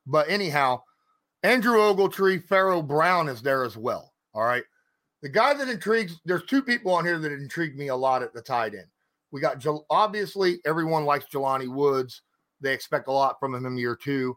but 0.05 0.29
anyhow, 0.29 0.81
Andrew 1.43 1.77
Ogletree, 1.77 2.43
Pharaoh 2.43 2.81
Brown 2.81 3.29
is 3.29 3.41
there 3.41 3.63
as 3.63 3.77
well. 3.77 4.13
All 4.33 4.43
right. 4.43 4.63
The 5.21 5.29
guy 5.29 5.53
that 5.53 5.69
intrigues, 5.69 6.19
there's 6.25 6.45
two 6.45 6.61
people 6.61 6.93
on 6.93 7.05
here 7.05 7.17
that 7.19 7.31
intrigue 7.31 7.77
me 7.77 7.87
a 7.87 7.95
lot 7.95 8.23
at 8.23 8.33
the 8.33 8.41
tight 8.41 8.73
end. 8.73 8.87
We 9.37 9.41
got 9.41 9.63
obviously 9.91 10.57
everyone 10.65 11.05
likes 11.05 11.27
Jelani 11.31 11.67
Woods. 11.67 12.23
They 12.59 12.73
expect 12.73 13.07
a 13.07 13.11
lot 13.11 13.39
from 13.39 13.53
him 13.53 13.67
in 13.67 13.77
year 13.77 13.95
two. 13.95 14.35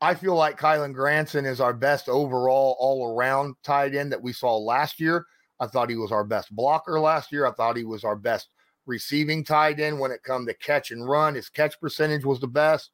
I 0.00 0.14
feel 0.14 0.36
like 0.36 0.60
Kylen 0.60 0.94
Granson 0.94 1.44
is 1.44 1.60
our 1.60 1.74
best 1.74 2.08
overall, 2.08 2.76
all 2.78 3.12
around 3.12 3.56
tight 3.64 3.96
end 3.96 4.12
that 4.12 4.22
we 4.22 4.32
saw 4.32 4.56
last 4.56 5.00
year. 5.00 5.26
I 5.58 5.66
thought 5.66 5.90
he 5.90 5.96
was 5.96 6.12
our 6.12 6.22
best 6.22 6.54
blocker 6.54 7.00
last 7.00 7.32
year. 7.32 7.48
I 7.48 7.50
thought 7.50 7.76
he 7.76 7.82
was 7.82 8.04
our 8.04 8.14
best 8.14 8.50
receiving 8.86 9.42
tight 9.42 9.80
end 9.80 9.98
when 9.98 10.12
it 10.12 10.22
come 10.22 10.46
to 10.46 10.54
catch 10.54 10.92
and 10.92 11.08
run. 11.08 11.34
His 11.34 11.48
catch 11.48 11.80
percentage 11.80 12.24
was 12.24 12.38
the 12.38 12.46
best. 12.46 12.92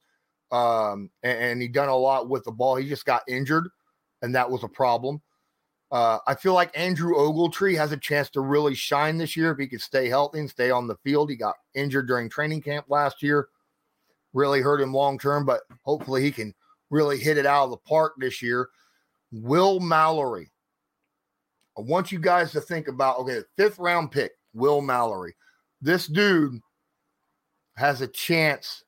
Um, 0.51 1.11
and, 1.21 1.37
and 1.37 1.61
he 1.61 1.67
done 1.67 1.89
a 1.89 1.95
lot 1.95 2.27
with 2.27 2.43
the 2.43 2.51
ball. 2.51 2.75
He 2.75 2.89
just 2.89 3.05
got 3.05 3.21
injured, 3.27 3.69
and 4.23 4.33
that 4.33 4.49
was 4.49 4.63
a 4.63 4.67
problem. 4.67 5.21
Uh, 5.91 6.19
I 6.27 6.35
feel 6.35 6.53
like 6.53 6.77
Andrew 6.77 7.15
Ogletree 7.15 7.75
has 7.75 7.91
a 7.91 7.97
chance 7.97 8.29
to 8.31 8.41
really 8.41 8.75
shine 8.75 9.17
this 9.17 9.35
year 9.35 9.51
if 9.51 9.57
he 9.57 9.67
could 9.67 9.81
stay 9.81 10.07
healthy 10.07 10.39
and 10.39 10.49
stay 10.49 10.69
on 10.69 10.87
the 10.87 10.97
field. 10.97 11.29
He 11.29 11.35
got 11.35 11.55
injured 11.73 12.07
during 12.07 12.29
training 12.29 12.61
camp 12.61 12.85
last 12.89 13.23
year, 13.23 13.47
really 14.33 14.61
hurt 14.61 14.81
him 14.81 14.93
long 14.93 15.17
term, 15.17 15.45
but 15.45 15.61
hopefully 15.83 16.21
he 16.21 16.31
can 16.31 16.53
really 16.91 17.17
hit 17.17 17.37
it 17.37 17.45
out 17.45 17.65
of 17.65 17.71
the 17.71 17.77
park 17.77 18.13
this 18.17 18.41
year. 18.41 18.69
Will 19.31 19.79
Mallory. 19.79 20.51
I 21.77 21.81
want 21.81 22.11
you 22.11 22.19
guys 22.19 22.51
to 22.51 22.61
think 22.61 22.87
about 22.87 23.19
okay, 23.19 23.41
fifth 23.57 23.79
round 23.79 24.11
pick, 24.11 24.33
Will 24.53 24.81
Mallory. 24.81 25.35
This 25.81 26.05
dude 26.05 26.59
has 27.77 28.01
a 28.01 28.07
chance 28.07 28.83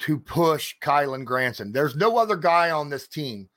to 0.00 0.18
push 0.18 0.74
Kylen 0.82 1.24
Granson. 1.24 1.72
There's 1.72 1.96
no 1.96 2.18
other 2.18 2.36
guy 2.36 2.70
on 2.70 2.90
this 2.90 3.08
team 3.08 3.48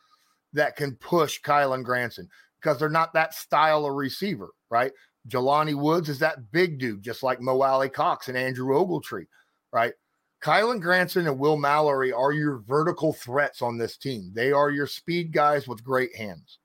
that 0.53 0.75
can 0.75 0.95
push 0.95 1.41
Kylen 1.41 1.83
Granson 1.83 2.29
because 2.59 2.79
they're 2.79 2.89
not 2.89 3.13
that 3.13 3.33
style 3.33 3.85
of 3.85 3.93
receiver, 3.93 4.49
right? 4.69 4.91
Jelani 5.27 5.75
Woods 5.75 6.09
is 6.09 6.19
that 6.19 6.51
big 6.51 6.79
dude, 6.79 7.03
just 7.03 7.23
like 7.23 7.41
Mo 7.41 7.61
Alie-Cox 7.61 8.27
and 8.27 8.37
Andrew 8.37 8.73
Ogletree, 8.73 9.27
right? 9.71 9.93
Kylen 10.41 10.79
Granson 10.79 11.27
and 11.27 11.37
Will 11.37 11.57
Mallory 11.57 12.13
are 12.13 12.31
your 12.31 12.59
vertical 12.59 13.13
threats 13.13 13.61
on 13.61 13.77
this 13.77 13.97
team. 13.97 14.31
They 14.33 14.51
are 14.51 14.69
your 14.69 14.87
speed 14.87 15.33
guys 15.33 15.67
with 15.67 15.83
great 15.83 16.15
hands. 16.15 16.59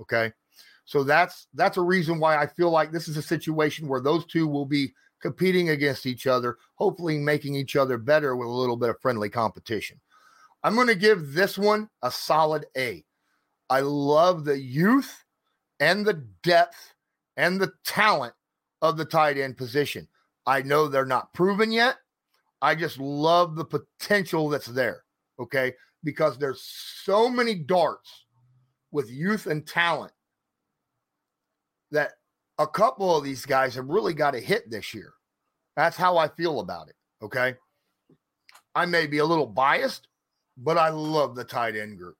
Okay. 0.00 0.32
So 0.84 1.02
that's 1.02 1.48
that's 1.54 1.76
a 1.78 1.82
reason 1.82 2.20
why 2.20 2.36
I 2.36 2.46
feel 2.46 2.70
like 2.70 2.92
this 2.92 3.08
is 3.08 3.16
a 3.16 3.22
situation 3.22 3.88
where 3.88 4.00
those 4.00 4.24
two 4.26 4.46
will 4.46 4.66
be 4.66 4.92
competing 5.20 5.70
against 5.70 6.06
each 6.06 6.28
other, 6.28 6.56
hopefully 6.76 7.18
making 7.18 7.56
each 7.56 7.74
other 7.74 7.98
better 7.98 8.36
with 8.36 8.46
a 8.46 8.50
little 8.50 8.76
bit 8.76 8.90
of 8.90 9.00
friendly 9.00 9.28
competition. 9.28 10.00
I'm 10.62 10.76
going 10.76 10.86
to 10.86 10.94
give 10.94 11.32
this 11.32 11.58
one 11.58 11.88
a 12.02 12.10
solid 12.10 12.66
A. 12.76 13.04
I 13.68 13.80
love 13.80 14.44
the 14.44 14.58
youth 14.58 15.24
and 15.80 16.06
the 16.06 16.24
depth 16.42 16.94
and 17.36 17.60
the 17.60 17.72
talent 17.84 18.34
of 18.82 18.96
the 18.96 19.04
tight 19.04 19.38
end 19.38 19.56
position. 19.56 20.08
I 20.46 20.62
know 20.62 20.86
they're 20.86 21.04
not 21.04 21.32
proven 21.34 21.72
yet. 21.72 21.96
I 22.62 22.74
just 22.74 22.98
love 22.98 23.56
the 23.56 23.64
potential 23.64 24.48
that's 24.48 24.66
there. 24.66 25.02
Okay. 25.38 25.74
Because 26.04 26.38
there's 26.38 26.62
so 26.62 27.28
many 27.28 27.54
darts 27.54 28.26
with 28.92 29.10
youth 29.10 29.46
and 29.46 29.66
talent 29.66 30.12
that 31.90 32.12
a 32.58 32.66
couple 32.66 33.16
of 33.16 33.24
these 33.24 33.44
guys 33.44 33.74
have 33.74 33.88
really 33.88 34.14
got 34.14 34.30
to 34.32 34.40
hit 34.40 34.70
this 34.70 34.94
year. 34.94 35.12
That's 35.76 35.96
how 35.96 36.16
I 36.16 36.28
feel 36.28 36.60
about 36.60 36.88
it. 36.88 36.94
Okay. 37.22 37.54
I 38.74 38.86
may 38.86 39.06
be 39.06 39.18
a 39.18 39.24
little 39.24 39.46
biased, 39.46 40.08
but 40.56 40.78
I 40.78 40.90
love 40.90 41.34
the 41.34 41.44
tight 41.44 41.76
end 41.76 41.98
group. 41.98 42.16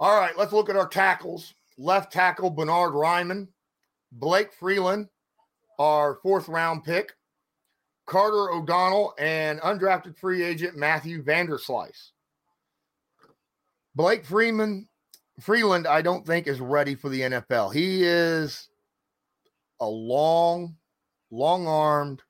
All 0.00 0.18
right, 0.18 0.36
let's 0.38 0.52
look 0.52 0.68
at 0.70 0.76
our 0.76 0.88
tackles. 0.88 1.54
Left 1.76 2.12
tackle 2.12 2.50
Bernard 2.50 2.92
Raimann, 2.92 3.48
Blake 4.12 4.52
Freeland, 4.52 5.08
our 5.78 6.16
fourth 6.22 6.48
round 6.48 6.84
pick, 6.84 7.12
Carter 8.06 8.50
O'Donnell, 8.50 9.14
and 9.18 9.60
undrafted 9.60 10.16
free 10.16 10.42
agent 10.42 10.76
Matthew 10.76 11.22
Vanderslice. 11.22 12.10
Blake 13.94 14.24
Freeman, 14.24 14.88
Freeland, 15.40 15.86
I 15.86 16.02
don't 16.02 16.26
think 16.26 16.46
is 16.46 16.60
ready 16.60 16.94
for 16.94 17.08
the 17.08 17.22
NFL. 17.22 17.72
He 17.74 18.04
is 18.04 18.68
a 19.80 19.86
long, 19.86 20.76
long 21.30 21.66
armed 21.66 22.22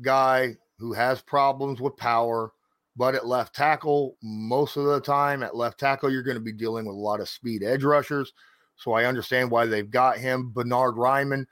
guy 0.00 0.56
who 0.78 0.92
has 0.92 1.20
problems 1.20 1.80
with 1.80 1.96
power. 1.96 2.52
But 2.96 3.14
at 3.14 3.26
left 3.26 3.54
tackle, 3.54 4.16
most 4.22 4.76
of 4.76 4.84
the 4.84 5.00
time 5.00 5.42
at 5.42 5.56
left 5.56 5.80
tackle, 5.80 6.10
you're 6.10 6.22
going 6.22 6.36
to 6.36 6.40
be 6.40 6.52
dealing 6.52 6.86
with 6.86 6.94
a 6.94 6.98
lot 6.98 7.20
of 7.20 7.28
speed 7.28 7.62
edge 7.64 7.82
rushers. 7.82 8.32
So 8.76 8.92
I 8.92 9.04
understand 9.04 9.50
why 9.50 9.66
they've 9.66 9.90
got 9.90 10.18
him. 10.18 10.52
Bernard 10.52 10.94
Raimann 10.94 11.46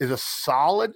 is 0.00 0.10
a 0.10 0.16
solid 0.16 0.94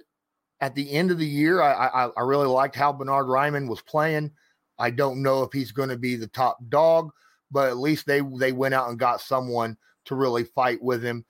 at 0.61 0.75
the 0.75 0.91
end 0.91 1.11
of 1.11 1.17
the 1.17 1.25
year. 1.25 1.61
I, 1.61 1.87
I, 1.87 2.09
I 2.17 2.21
really 2.21 2.47
liked 2.47 2.75
how 2.75 2.91
Bernard 2.91 3.27
Raimann 3.27 3.69
was 3.69 3.81
playing. 3.81 4.31
I 4.77 4.89
don't 4.89 5.21
know 5.23 5.43
if 5.43 5.53
he's 5.53 5.71
going 5.71 5.89
to 5.89 5.97
be 5.97 6.15
the 6.15 6.27
top 6.27 6.57
dog, 6.69 7.11
but 7.51 7.69
at 7.69 7.77
least 7.77 8.05
they 8.05 8.21
they 8.39 8.51
went 8.51 8.73
out 8.73 8.89
and 8.89 8.99
got 8.99 9.21
someone 9.21 9.77
to 10.05 10.15
really 10.15 10.43
fight 10.43 10.81
with 10.81 11.03
him. 11.03 11.25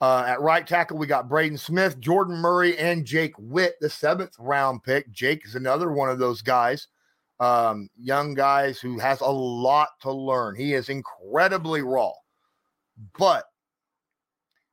Uh, 0.00 0.24
at 0.26 0.40
right 0.40 0.66
tackle, 0.66 0.96
we 0.96 1.06
got 1.06 1.28
Braden 1.28 1.58
Smith, 1.58 2.00
Jordan 2.00 2.36
Murray, 2.36 2.76
and 2.78 3.04
Jake 3.04 3.34
Witt, 3.38 3.74
the 3.80 3.90
seventh 3.90 4.34
round 4.38 4.82
pick. 4.82 5.10
Jake 5.10 5.44
is 5.44 5.54
another 5.54 5.92
one 5.92 6.08
of 6.08 6.18
those 6.18 6.40
guys, 6.40 6.88
um, 7.40 7.88
young 7.98 8.34
guys 8.34 8.78
who 8.78 8.98
has 8.98 9.20
a 9.20 9.30
lot 9.30 9.88
to 10.02 10.12
learn. 10.12 10.54
He 10.54 10.74
is 10.74 10.90
incredibly 10.90 11.82
raw, 11.82 12.12
but 13.18 13.44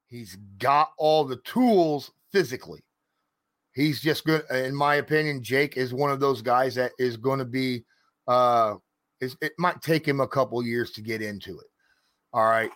he's 0.07 0.37
got 0.59 0.91
all 0.97 1.23
the 1.23 1.37
tools 1.37 2.11
physically. 2.31 2.83
He's 3.73 4.01
just 4.01 4.25
good, 4.25 4.43
in 4.51 4.75
my 4.75 4.95
opinion. 4.95 5.43
Jake 5.43 5.77
is 5.77 5.93
one 5.93 6.11
of 6.11 6.19
those 6.19 6.41
guys 6.41 6.75
that 6.75 6.91
is 6.99 7.15
going 7.15 7.39
to 7.39 7.45
be. 7.45 7.85
Uh, 8.27 8.75
is 9.21 9.37
it 9.41 9.53
might 9.57 9.81
take 9.81 10.05
him 10.07 10.19
a 10.19 10.27
couple 10.27 10.61
years 10.63 10.91
to 10.91 11.01
get 11.01 11.21
into 11.21 11.59
it. 11.59 11.67
All 12.33 12.45
right. 12.45 12.71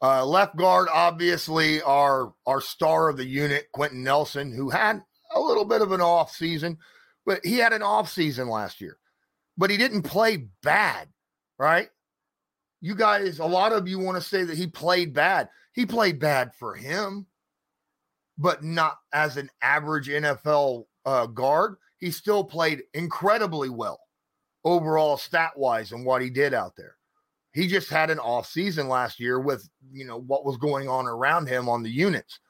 Uh, 0.00 0.24
left 0.24 0.56
guard, 0.56 0.88
obviously, 0.92 1.82
our 1.82 2.32
our 2.46 2.60
star 2.60 3.08
of 3.08 3.16
the 3.16 3.26
unit, 3.26 3.66
Quenton 3.72 4.02
Nelson, 4.02 4.52
who 4.52 4.70
had 4.70 5.02
a 5.34 5.40
little 5.40 5.64
bit 5.64 5.82
of 5.82 5.92
an 5.92 6.00
off 6.00 6.32
season, 6.32 6.78
but 7.26 7.44
he 7.44 7.58
had 7.58 7.72
an 7.72 7.82
off 7.82 8.10
season 8.10 8.48
last 8.48 8.80
year, 8.80 8.98
but 9.56 9.70
he 9.70 9.76
didn't 9.76 10.02
play 10.02 10.48
bad, 10.62 11.08
right? 11.58 11.88
You 12.80 12.94
guys, 12.94 13.38
a 13.38 13.46
lot 13.46 13.72
of 13.72 13.88
you 13.88 13.98
want 13.98 14.16
to 14.16 14.28
say 14.28 14.44
that 14.44 14.56
he 14.56 14.66
played 14.66 15.12
bad. 15.12 15.48
He 15.72 15.86
played 15.86 16.18
bad 16.18 16.52
for 16.54 16.74
him, 16.74 17.26
but 18.36 18.62
not 18.62 18.98
as 19.12 19.36
an 19.36 19.48
average 19.62 20.08
NFL 20.08 20.84
uh, 21.04 21.26
guard. 21.26 21.76
He 21.98 22.10
still 22.10 22.42
played 22.42 22.82
incredibly 22.94 23.70
well 23.70 24.00
overall, 24.64 25.16
stat 25.16 25.52
wise, 25.56 25.92
and 25.92 26.04
what 26.04 26.22
he 26.22 26.30
did 26.30 26.54
out 26.54 26.74
there 26.76 26.96
he 27.52 27.66
just 27.66 27.90
had 27.90 28.10
an 28.10 28.18
off 28.18 28.46
season 28.46 28.88
last 28.88 29.20
year 29.20 29.38
with 29.38 29.68
you 29.92 30.04
know 30.04 30.18
what 30.18 30.44
was 30.44 30.56
going 30.56 30.88
on 30.88 31.06
around 31.06 31.46
him 31.46 31.68
on 31.68 31.82
the 31.82 31.90
units. 31.90 32.40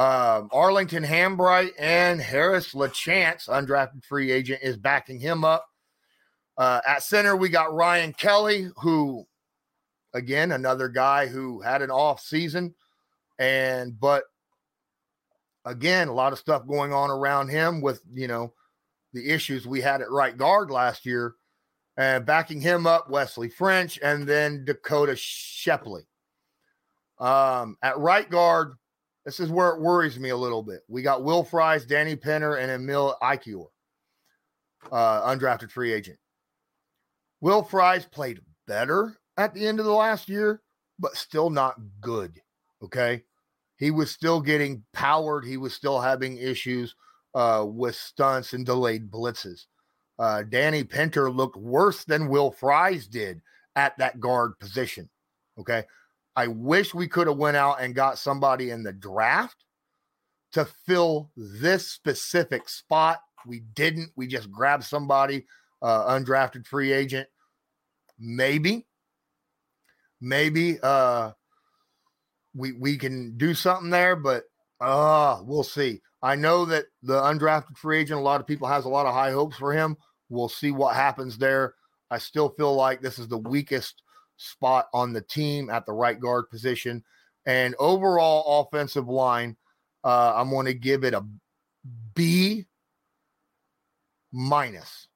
Uh, 0.00 0.48
Arlington 0.50 1.04
Hambright 1.04 1.72
and 1.78 2.22
Harris 2.22 2.72
LaChance, 2.72 3.50
undrafted 3.50 4.02
free 4.02 4.32
agent, 4.32 4.60
is 4.62 4.78
backing 4.78 5.20
him 5.20 5.44
up. 5.44 5.66
Uh, 6.56 6.80
at 6.86 7.02
center, 7.02 7.36
we 7.36 7.50
got 7.50 7.74
Ryan 7.74 8.14
Kelly, 8.14 8.70
who, 8.76 9.26
again, 10.14 10.52
another 10.52 10.88
guy 10.88 11.26
who 11.26 11.60
had 11.60 11.82
an 11.82 11.90
off 11.90 12.22
season, 12.22 12.74
and 13.38 14.00
but 14.00 14.24
again, 15.66 16.08
a 16.08 16.14
lot 16.14 16.32
of 16.32 16.38
stuff 16.38 16.66
going 16.66 16.94
on 16.94 17.10
around 17.10 17.50
him 17.50 17.82
with 17.82 18.00
you 18.10 18.26
know 18.26 18.54
the 19.12 19.28
issues 19.28 19.66
we 19.66 19.82
had 19.82 20.00
at 20.00 20.10
right 20.10 20.38
guard 20.38 20.70
last 20.70 21.04
year 21.04 21.34
and 21.98 22.24
backing 22.24 22.62
him 22.62 22.86
up, 22.86 23.10
Wesley 23.10 23.50
French, 23.50 23.98
and 24.02 24.26
then 24.26 24.64
Dakota 24.64 25.12
Shepley. 25.12 26.06
Um, 27.18 27.76
at 27.82 27.98
right 27.98 28.30
guard, 28.30 28.76
this 29.24 29.40
is 29.40 29.50
where 29.50 29.70
it 29.70 29.80
worries 29.80 30.18
me 30.18 30.30
a 30.30 30.36
little 30.36 30.62
bit. 30.62 30.80
We 30.88 31.02
got 31.02 31.22
Will 31.22 31.44
Fries, 31.44 31.84
Danny 31.84 32.16
Pinter, 32.16 32.56
and 32.56 32.70
Emil 32.70 33.16
Ekiyor, 33.22 33.66
uh, 34.90 35.30
undrafted 35.30 35.70
free 35.70 35.92
agent. 35.92 36.18
Will 37.40 37.62
Fries 37.62 38.06
played 38.06 38.40
better 38.66 39.18
at 39.36 39.54
the 39.54 39.66
end 39.66 39.78
of 39.78 39.86
the 39.86 39.92
last 39.92 40.28
year, 40.28 40.62
but 40.98 41.16
still 41.16 41.50
not 41.50 41.76
good. 42.00 42.40
Okay. 42.82 43.24
He 43.76 43.90
was 43.90 44.10
still 44.10 44.40
getting 44.40 44.84
powered. 44.92 45.44
He 45.44 45.56
was 45.56 45.72
still 45.72 46.00
having 46.00 46.36
issues 46.36 46.94
uh, 47.34 47.64
with 47.66 47.94
stunts 47.94 48.52
and 48.52 48.66
delayed 48.66 49.10
blitzes. 49.10 49.66
Uh, 50.18 50.42
Danny 50.42 50.84
Pinter 50.84 51.30
looked 51.30 51.56
worse 51.56 52.04
than 52.04 52.28
Will 52.28 52.50
Fries 52.50 53.06
did 53.06 53.40
at 53.76 53.96
that 53.96 54.20
guard 54.20 54.58
position. 54.58 55.08
Okay. 55.58 55.84
I 56.36 56.46
wish 56.46 56.94
we 56.94 57.08
could 57.08 57.26
have 57.26 57.36
went 57.36 57.56
out 57.56 57.80
and 57.80 57.94
got 57.94 58.18
somebody 58.18 58.70
in 58.70 58.82
the 58.82 58.92
draft 58.92 59.64
to 60.52 60.64
fill 60.86 61.30
this 61.36 61.90
specific 61.90 62.68
spot. 62.68 63.20
We 63.46 63.60
didn't. 63.74 64.10
We 64.16 64.26
just 64.26 64.50
grabbed 64.50 64.84
somebody, 64.84 65.46
uh, 65.82 66.14
undrafted 66.14 66.66
free 66.66 66.92
agent. 66.92 67.28
Maybe, 68.18 68.86
maybe 70.20 70.78
uh, 70.82 71.32
we 72.54 72.72
we 72.72 72.98
can 72.98 73.36
do 73.36 73.54
something 73.54 73.90
there, 73.90 74.16
but 74.16 74.44
uh, 74.80 75.40
we'll 75.42 75.62
see. 75.62 76.00
I 76.22 76.36
know 76.36 76.64
that 76.66 76.84
the 77.02 77.20
undrafted 77.20 77.78
free 77.78 78.00
agent, 78.00 78.20
a 78.20 78.22
lot 78.22 78.40
of 78.40 78.46
people 78.46 78.68
has 78.68 78.84
a 78.84 78.90
lot 78.90 79.06
of 79.06 79.14
high 79.14 79.30
hopes 79.30 79.56
for 79.56 79.72
him. 79.72 79.96
We'll 80.28 80.50
see 80.50 80.70
what 80.70 80.94
happens 80.94 81.38
there. 81.38 81.74
I 82.10 82.18
still 82.18 82.50
feel 82.50 82.74
like 82.74 83.00
this 83.00 83.18
is 83.18 83.28
the 83.28 83.38
weakest 83.38 84.02
spot 84.40 84.88
on 84.94 85.12
the 85.12 85.20
team 85.20 85.68
at 85.68 85.84
the 85.84 85.92
right 85.92 86.18
guard 86.18 86.48
position. 86.50 87.04
And 87.46 87.74
overall 87.78 88.62
offensive 88.62 89.08
line, 89.08 89.56
uh, 90.02 90.32
I'm 90.34 90.50
going 90.50 90.66
to 90.66 90.74
give 90.74 91.04
it 91.04 91.14
a 91.14 91.24
B 92.14 92.66
minus. 94.32 95.08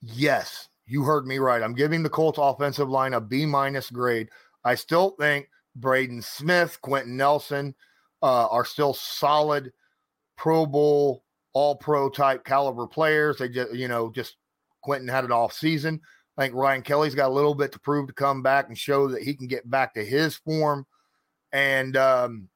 Yes, 0.00 0.68
you 0.86 1.02
heard 1.02 1.26
me 1.26 1.38
right. 1.38 1.62
I'm 1.62 1.74
giving 1.74 2.02
the 2.02 2.10
Colts 2.10 2.38
offensive 2.40 2.88
line 2.88 3.14
a 3.14 3.20
B 3.20 3.46
minus 3.46 3.90
grade. 3.90 4.28
I 4.64 4.74
still 4.74 5.10
think 5.18 5.48
Braden 5.76 6.22
Smith, 6.22 6.78
Quenton 6.80 7.16
Nelson 7.16 7.74
uh, 8.22 8.46
are 8.46 8.64
still 8.64 8.94
solid 8.94 9.72
Pro 10.36 10.66
Bowl 10.66 11.24
all 11.52 11.76
pro 11.76 12.08
type 12.08 12.44
caliber 12.44 12.86
players. 12.86 13.36
They 13.36 13.48
just, 13.48 13.74
you 13.74 13.86
know, 13.86 14.10
just 14.10 14.36
Quenton 14.82 15.08
had 15.08 15.24
an 15.24 15.32
off 15.32 15.52
season. 15.52 16.00
I 16.36 16.42
think 16.42 16.54
Ryan 16.54 16.82
Kelly's 16.82 17.14
got 17.14 17.28
a 17.28 17.34
little 17.34 17.54
bit 17.54 17.72
to 17.72 17.78
prove 17.78 18.06
to 18.08 18.14
come 18.14 18.42
back 18.42 18.68
and 18.68 18.78
show 18.78 19.08
that 19.08 19.22
he 19.22 19.34
can 19.34 19.46
get 19.46 19.68
back 19.68 19.94
to 19.94 20.04
his 20.04 20.36
form. 20.36 20.86
And 21.52 21.96
um, 21.96 22.48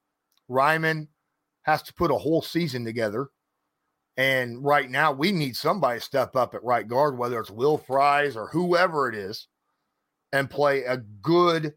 Raimann 0.51 1.09
has 1.63 1.83
to 1.83 1.95
put 1.95 2.11
a 2.11 2.15
whole 2.15 2.43
season 2.43 2.85
together. 2.85 3.29
And 4.17 4.65
right 4.65 4.91
now, 4.91 5.13
we 5.13 5.31
need 5.31 5.57
somebody 5.57 5.99
to 5.99 6.05
step 6.05 6.37
up 6.37 6.55
at 6.55 6.65
right 6.65 6.89
guard, 6.89 7.19
whether 7.19 7.39
it's 7.39 7.51
Will 7.51 7.77
Fries 7.77 8.35
or 8.35 8.49
whoever 8.49 9.11
it 9.11 9.15
is, 9.15 9.47
and 10.33 10.49
play 10.49 10.85
a 10.85 10.97
good, 10.97 11.75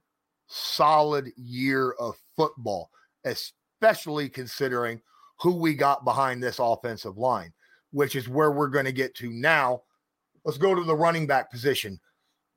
solid 0.47 1.31
year 1.35 1.91
of 1.99 2.15
football, 2.37 2.91
especially 3.25 4.29
considering 4.29 5.01
who 5.41 5.55
we 5.55 5.73
got 5.73 6.05
behind 6.05 6.41
this 6.41 6.59
offensive 6.59 7.17
line, 7.17 7.51
which 7.91 8.15
is 8.15 8.29
where 8.29 8.51
we're 8.51 8.67
going 8.67 8.85
to 8.85 8.93
get 8.93 9.15
to 9.15 9.29
now. 9.31 9.81
Let's 10.45 10.57
go 10.57 10.75
to 10.75 10.83
the 10.83 10.95
running 10.95 11.27
back 11.27 11.51
position. 11.51 11.99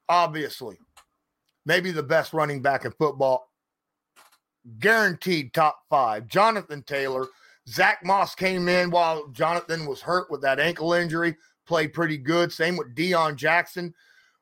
Obviously, 0.09 0.79
maybe 1.65 1.91
the 1.91 2.03
best 2.03 2.33
running 2.33 2.63
back 2.63 2.85
in 2.85 2.93
football, 2.93 3.49
guaranteed 4.79 5.53
top 5.53 5.79
five. 5.89 6.27
Jonathan 6.27 6.83
Taylor. 6.83 7.27
Zach 7.69 8.05
Moss 8.05 8.35
came 8.35 8.69
in 8.69 8.91
while 8.91 9.29
Jonathan 9.29 9.87
was 9.87 10.01
hurt 10.01 10.31
with 10.31 10.43
that 10.43 10.59
ankle 10.59 10.95
injury, 10.95 11.37
played 11.65 11.93
pretty 11.93 12.19
good. 12.19 12.53
Same 12.53 12.77
with 12.77 12.95
Deon 12.95 13.37
Jackson. 13.37 13.95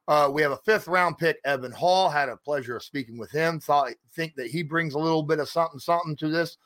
Uh, 0.08 0.28
we 0.32 0.40
have 0.42 0.52
a 0.52 0.56
fifth 0.56 0.88
round 0.88 1.18
pick, 1.18 1.38
Evan 1.44 1.70
Hall. 1.70 2.08
Had 2.08 2.30
a 2.30 2.36
pleasure 2.36 2.76
of 2.76 2.82
speaking 2.82 3.18
with 3.18 3.30
him. 3.30 3.60
Thought 3.60 3.92
think 4.14 4.34
that 4.36 4.48
he 4.48 4.62
brings 4.62 4.94
a 4.94 4.98
little 4.98 5.22
bit 5.22 5.38
of 5.38 5.48
something, 5.48 5.78
something 5.78 6.16
to 6.16 6.28
this 6.28 6.56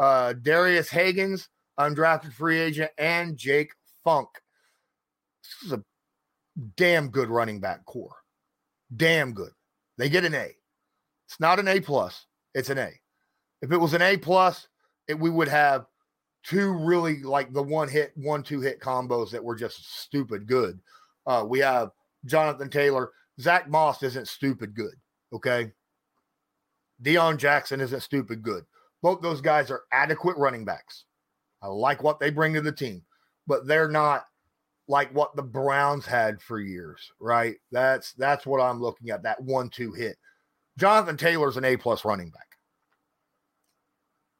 uh, 0.00 0.32
Darius 0.32 0.90
Hagans, 0.90 1.48
undrafted 1.78 2.32
free 2.32 2.58
agent, 2.58 2.90
and 2.98 3.36
Jake 3.36 3.72
Funk. 4.02 4.28
This 5.42 5.66
is 5.66 5.72
a 5.72 5.84
damn 6.76 7.08
good 7.08 7.28
running 7.28 7.60
back 7.60 7.84
core. 7.84 8.16
Damn 8.96 9.32
good. 9.32 9.52
They 9.98 10.08
get 10.08 10.24
an 10.24 10.34
A. 10.34 10.48
It's 11.26 11.40
not 11.40 11.58
an 11.58 11.68
A 11.68 11.80
plus. 11.80 12.26
It's 12.54 12.70
an 12.70 12.78
A. 12.78 12.90
If 13.62 13.72
it 13.72 13.76
was 13.76 13.94
an 13.94 14.02
A 14.02 14.16
plus, 14.16 14.68
it, 15.08 15.18
we 15.18 15.30
would 15.30 15.48
have 15.48 15.86
two 16.42 16.72
really 16.72 17.22
like 17.22 17.52
the 17.52 17.62
one 17.62 17.88
hit, 17.88 18.12
one 18.16 18.42
two 18.42 18.60
hit 18.60 18.80
combos 18.80 19.30
that 19.30 19.44
were 19.44 19.54
just 19.54 20.00
stupid 20.00 20.46
good. 20.46 20.80
Uh, 21.26 21.44
we 21.46 21.58
have 21.60 21.90
Jonathan 22.24 22.70
Taylor. 22.70 23.10
Zach 23.40 23.68
Moss 23.68 24.02
isn't 24.02 24.28
stupid 24.28 24.74
good. 24.74 24.94
Okay. 25.32 25.72
Deon 27.02 27.38
Jackson 27.38 27.80
isn't 27.80 28.02
stupid 28.02 28.42
good. 28.42 28.64
Both 29.02 29.22
those 29.22 29.40
guys 29.40 29.70
are 29.70 29.84
adequate 29.92 30.36
running 30.36 30.64
backs. 30.64 31.04
I 31.62 31.68
like 31.68 32.02
what 32.02 32.20
they 32.20 32.30
bring 32.30 32.54
to 32.54 32.60
the 32.60 32.72
team, 32.72 33.02
but 33.46 33.66
they're 33.66 33.88
not 33.88 34.24
like 34.90 35.14
what 35.14 35.34
the 35.36 35.42
Browns 35.42 36.04
had 36.04 36.42
for 36.42 36.60
years, 36.60 37.12
right? 37.20 37.56
That's 37.70 38.12
that's 38.14 38.44
what 38.44 38.60
I'm 38.60 38.80
looking 38.80 39.10
at. 39.10 39.22
That 39.22 39.40
one-two 39.40 39.92
hit. 39.92 40.16
Jonathan 40.78 41.16
Taylor's 41.16 41.56
an 41.56 41.64
A 41.64 41.76
plus 41.76 42.04
running 42.04 42.30
back. 42.30 42.46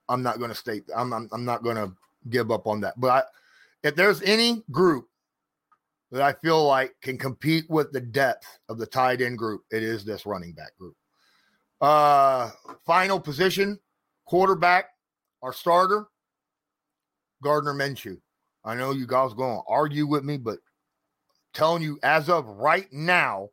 I'm 0.09 0.23
not 0.23 0.39
going 0.39 0.51
to 0.51 0.57
state. 0.57 0.85
I'm, 0.95 1.13
I'm 1.13 1.29
I'm 1.33 1.45
not 1.45 1.63
going 1.63 1.77
to 1.77 1.93
give 2.29 2.51
up 2.51 2.67
on 2.67 2.81
that. 2.81 2.99
But 2.99 3.11
I, 3.11 3.23
if 3.89 3.95
there's 3.95 4.23
any 4.23 4.63
group 4.71 5.07
that 6.11 6.23
I 6.23 6.33
feel 6.33 6.67
like 6.67 6.95
can 7.01 7.17
compete 7.17 7.71
with 7.71 7.93
the 7.93 8.01
depth 8.01 8.59
of 8.69 8.79
the 8.79 8.87
tight 8.87 9.21
end 9.21 9.39
group, 9.39 9.63
it 9.71 9.83
is 9.85 10.05
this 10.05 10.27
running 10.27 10.53
back 10.53 10.77
group. 10.77 10.97
Uh, 11.81 12.51
final 12.85 13.21
position 13.21 13.79
Quarterback, 14.31 14.91
our 15.43 15.53
starter, 15.53 16.07
Gardner 17.43 17.75
Minshew. 17.75 18.17
I 18.71 18.77
know 18.77 18.93
you 18.93 19.05
guys 19.05 19.35
going 19.35 19.57
to 19.57 19.63
argue 19.69 20.07
with 20.07 20.23
me, 20.23 20.37
but 20.37 20.59
telling 21.55 21.83
you 21.83 21.99
as 22.05 22.29
of 22.29 22.47
right 22.47 22.87
now, 22.93 23.49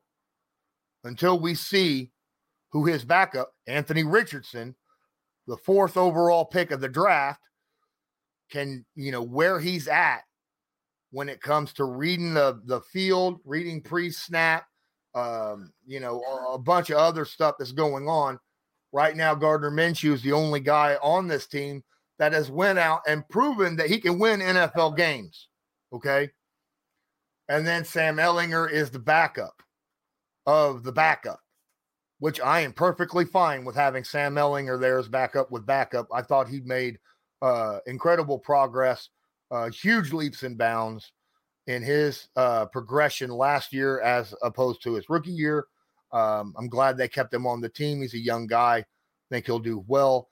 until 1.03 1.39
we 1.39 1.56
see 1.56 2.12
who 2.71 2.86
his 2.86 3.03
backup, 3.03 3.51
Anthony 3.65 4.03
Richardson, 4.03 4.75
the 5.47 5.58
fourth 5.58 5.97
overall 5.97 6.45
pick 6.45 6.69
of 6.69 6.82
the 6.82 6.88
draft, 6.88 7.41
can, 8.51 8.86
you 8.93 9.12
know, 9.12 9.23
where 9.23 9.60
he's 9.60 9.88
at 9.88 10.21
when 11.10 11.30
it 11.30 11.41
comes 11.41 11.73
to 11.73 11.86
reading 11.86 12.36
the, 12.36 12.62
the 12.65 12.82
field, 12.82 13.39
reading 13.43 13.82
pre 13.82 14.12
snap, 14.12 14.67
um, 15.15 15.73
you 15.88 15.99
know, 15.99 16.21
a, 16.21 16.53
a 16.53 16.60
bunch 16.60 16.91
of 16.91 16.97
other 16.97 17.25
stuff 17.25 17.56
that's 17.58 17.71
going 17.71 18.08
on. 18.08 18.38
Right 18.91 19.17
now, 19.17 19.34
Gardner 19.34 19.71
Minshew 19.71 20.13
is 20.13 20.21
the 20.21 20.34
only 20.34 20.60
guy 20.60 20.95
on 21.01 21.27
this 21.27 21.47
team 21.47 21.84
that 22.19 22.34
has 22.34 22.49
went 22.49 22.80
out 22.80 23.01
and 23.08 23.27
proven 23.30 23.75
that 23.75 23.89
he 23.89 23.99
can 23.99 24.19
win 24.19 24.39
NFL 24.39 24.97
games. 24.97 25.47
Okay. 25.93 26.30
And 27.49 27.65
then 27.65 27.86
Sam 27.86 28.17
Ehlinger 28.17 28.69
is 28.69 28.89
the 28.89 28.99
backup 28.99 29.62
of 30.45 30.84
the 30.84 30.91
backup, 30.91 31.39
which 32.19 32.41
I 32.41 32.62
am 32.62 32.73
perfectly 32.73 33.25
fine 33.25 33.63
with 33.63 33.75
having 33.75 34.03
Sam 34.03 34.36
Ehlinger 34.36 34.80
there 34.80 34.99
as 34.99 35.08
backup 35.08 35.51
with 35.51 35.65
backup. 35.65 36.08
I 36.13 36.21
thought 36.21 36.49
he 36.49 36.62
made 36.62 36.99
uh, 37.41 37.80
incredible 37.86 38.39
progress, 38.39 39.10
uh, 39.51 39.69
huge 39.69 40.12
leaps 40.12 40.43
and 40.43 40.58
bounds 40.58 41.12
in 41.67 41.84
his 41.84 42.30
uh, 42.36 42.65
progression 42.65 43.30
last 43.30 43.73
year 43.73 44.01
as 44.01 44.34
opposed 44.41 44.82
to 44.84 44.93
his 44.93 45.10
rookie 45.10 45.32
year. 45.32 45.67
Um, 46.12 46.53
I'm 46.58 46.69
glad 46.69 46.97
they 46.97 47.08
kept 47.08 47.34
him 47.34 47.45
on 47.45 47.62
the 47.62 47.69
team. 47.69 48.01
He's 48.01 48.13
a 48.13 48.19
young 48.19 48.47
guy. 48.47 48.77
I 48.77 48.86
think 49.30 49.45
he'll 49.45 49.60
do 49.60 49.84
well. 49.88 50.30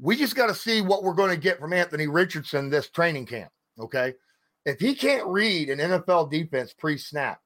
We 0.00 0.16
just 0.16 0.36
got 0.36 0.46
to 0.46 0.54
see 0.54 0.80
what 0.80 1.02
we're 1.02 1.14
going 1.14 1.30
to 1.30 1.40
get 1.40 1.58
from 1.58 1.72
Anthony 1.72 2.06
Richardson 2.06 2.70
this 2.70 2.88
training 2.88 3.26
camp. 3.26 3.50
Okay. 3.78 4.14
If 4.64 4.78
he 4.80 4.94
can't 4.94 5.26
read 5.26 5.70
an 5.70 5.78
NFL 5.78 6.30
defense 6.30 6.72
pre 6.72 6.98
snap, 6.98 7.40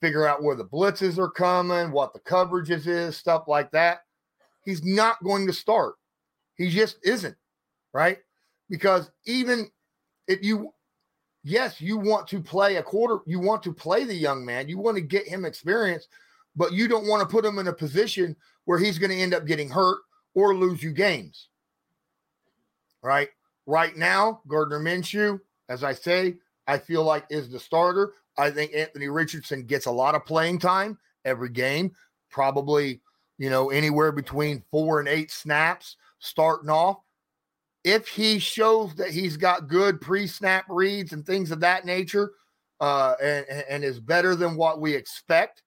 figure 0.00 0.26
out 0.26 0.42
where 0.42 0.56
the 0.56 0.64
blitzes 0.64 1.18
are 1.18 1.30
coming, 1.30 1.92
what 1.92 2.12
the 2.12 2.20
coverages 2.20 2.86
is, 2.86 3.16
stuff 3.16 3.44
like 3.46 3.70
that, 3.72 4.00
he's 4.64 4.84
not 4.84 5.22
going 5.22 5.46
to 5.46 5.52
start. 5.52 5.94
He 6.56 6.68
just 6.68 6.98
isn't. 7.02 7.36
Right. 7.92 8.18
Because 8.68 9.10
even 9.26 9.70
if 10.26 10.42
you 10.42 10.72
yes, 11.44 11.80
you 11.80 11.98
want 11.98 12.26
to 12.28 12.40
play 12.40 12.76
a 12.76 12.82
quarter, 12.82 13.18
you 13.26 13.38
want 13.38 13.62
to 13.62 13.72
play 13.72 14.04
the 14.04 14.14
young 14.14 14.44
man, 14.44 14.68
you 14.68 14.78
want 14.78 14.96
to 14.96 15.02
get 15.02 15.28
him 15.28 15.44
experience, 15.44 16.08
but 16.56 16.72
you 16.72 16.88
don't 16.88 17.06
want 17.06 17.20
to 17.20 17.32
put 17.32 17.44
him 17.44 17.58
in 17.58 17.68
a 17.68 17.72
position 17.72 18.34
where 18.64 18.78
he's 18.78 18.98
going 18.98 19.10
to 19.10 19.16
end 19.16 19.34
up 19.34 19.46
getting 19.46 19.68
hurt 19.68 19.98
or 20.34 20.56
lose 20.56 20.82
you 20.82 20.92
games. 20.92 21.48
Right? 23.04 23.28
Right 23.66 23.96
now, 23.96 24.40
Gardner 24.48 24.80
Minshew, 24.80 25.38
as 25.68 25.84
I 25.84 25.92
say, 25.92 26.34
I 26.66 26.78
feel 26.78 27.04
like 27.04 27.26
is 27.30 27.48
the 27.48 27.60
starter. 27.60 28.14
I 28.36 28.50
think 28.50 28.72
Anthony 28.74 29.08
Richardson 29.08 29.64
gets 29.64 29.86
a 29.86 29.92
lot 29.92 30.16
of 30.16 30.24
playing 30.24 30.58
time 30.58 30.98
every 31.24 31.50
game, 31.50 31.92
probably, 32.30 33.00
you 33.38 33.50
know, 33.50 33.70
anywhere 33.70 34.10
between 34.10 34.64
four 34.70 34.98
and 34.98 35.08
eight 35.08 35.30
snaps 35.30 35.96
starting 36.18 36.70
off 36.70 36.98
if 37.84 38.08
he 38.08 38.38
shows 38.38 38.94
that 38.94 39.10
he's 39.10 39.36
got 39.36 39.68
good 39.68 40.00
pre-snap 40.00 40.64
reads 40.68 41.12
and 41.12 41.24
things 41.24 41.50
of 41.50 41.60
that 41.60 41.84
nature, 41.84 42.32
uh, 42.80 43.14
and, 43.22 43.46
and 43.68 43.84
is 43.84 44.00
better 44.00 44.34
than 44.34 44.56
what 44.56 44.80
we 44.80 44.94
expect 44.94 45.62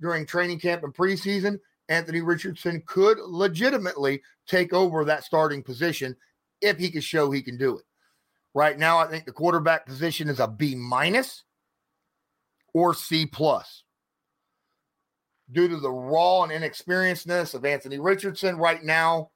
during 0.00 0.26
training 0.26 0.60
camp 0.60 0.84
and 0.84 0.94
preseason, 0.94 1.58
Anthony 1.88 2.20
Richardson 2.20 2.82
could 2.86 3.18
legitimately 3.18 4.22
take 4.46 4.72
over 4.72 5.04
that 5.04 5.24
starting 5.24 5.62
position 5.62 6.14
if 6.62 6.78
he 6.78 6.90
can 6.90 7.00
show 7.00 7.30
he 7.30 7.42
can 7.42 7.58
do 7.58 7.78
it. 7.78 7.84
Right 8.54 8.78
now, 8.78 8.98
I 8.98 9.06
think 9.08 9.24
the 9.24 9.32
quarterback 9.32 9.86
position 9.86 10.28
is 10.28 10.40
a 10.40 10.48
B 10.48 10.74
minus 10.74 11.44
or 12.74 12.94
C 12.94 13.26
plus. 13.26 13.84
Due 15.50 15.68
to 15.68 15.76
the 15.76 15.90
raw 15.90 16.44
and 16.44 16.52
inexperiencedness 16.52 17.54
of 17.54 17.64
Anthony 17.64 17.98
Richardson, 17.98 18.56
right 18.56 18.82
now, 18.82 19.30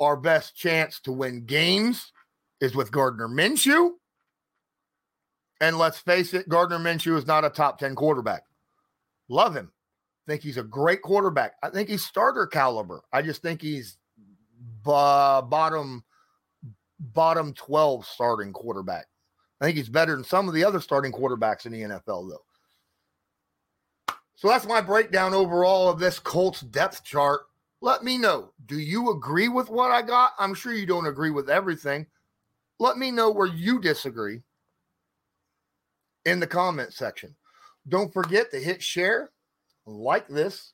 our 0.00 0.16
best 0.16 0.54
chance 0.54 1.00
to 1.00 1.12
win 1.12 1.44
games 1.44 2.12
is 2.60 2.74
with 2.74 2.92
Gardner 2.92 3.28
Minshew. 3.28 3.90
And 5.60 5.78
let's 5.78 5.98
face 5.98 6.34
it, 6.34 6.48
Gardner 6.48 6.78
Minshew 6.78 7.16
is 7.16 7.26
not 7.26 7.44
a 7.44 7.50
top 7.50 7.78
10 7.78 7.94
quarterback. 7.94 8.42
Love 9.28 9.56
him. 9.56 9.72
Think 10.26 10.42
he's 10.42 10.56
a 10.56 10.62
great 10.62 11.02
quarterback. 11.02 11.54
I 11.62 11.70
think 11.70 11.88
he's 11.88 12.04
starter 12.04 12.46
caliber. 12.46 13.02
I 13.12 13.22
just 13.22 13.42
think 13.42 13.62
he's 13.62 13.98
b- 14.56 14.90
bottom 14.90 16.04
bottom 17.12 17.52
12 17.54 18.06
starting 18.06 18.52
quarterback. 18.52 19.06
I 19.60 19.66
think 19.66 19.76
he's 19.76 19.88
better 19.88 20.14
than 20.14 20.24
some 20.24 20.48
of 20.48 20.54
the 20.54 20.64
other 20.64 20.80
starting 20.80 21.12
quarterbacks 21.12 21.66
in 21.66 21.72
the 21.72 21.82
NFL 21.82 22.30
though. 22.30 22.44
So 24.36 24.48
that's 24.48 24.66
my 24.66 24.80
breakdown 24.80 25.32
overall 25.32 25.88
of 25.88 25.98
this 25.98 26.18
Colts 26.18 26.60
depth 26.60 27.04
chart 27.04 27.42
let 27.84 28.02
me 28.02 28.16
know. 28.16 28.50
Do 28.64 28.78
you 28.78 29.10
agree 29.10 29.48
with 29.48 29.68
what 29.68 29.90
I 29.90 30.00
got? 30.00 30.32
I'm 30.38 30.54
sure 30.54 30.72
you 30.72 30.86
don't 30.86 31.06
agree 31.06 31.30
with 31.30 31.50
everything. 31.50 32.06
Let 32.78 32.96
me 32.96 33.10
know 33.10 33.30
where 33.30 33.46
you 33.46 33.78
disagree 33.78 34.40
in 36.24 36.40
the 36.40 36.46
comment 36.46 36.94
section. 36.94 37.36
Don't 37.86 38.10
forget 38.10 38.50
to 38.50 38.58
hit 38.58 38.82
share, 38.82 39.32
like 39.84 40.26
this, 40.28 40.72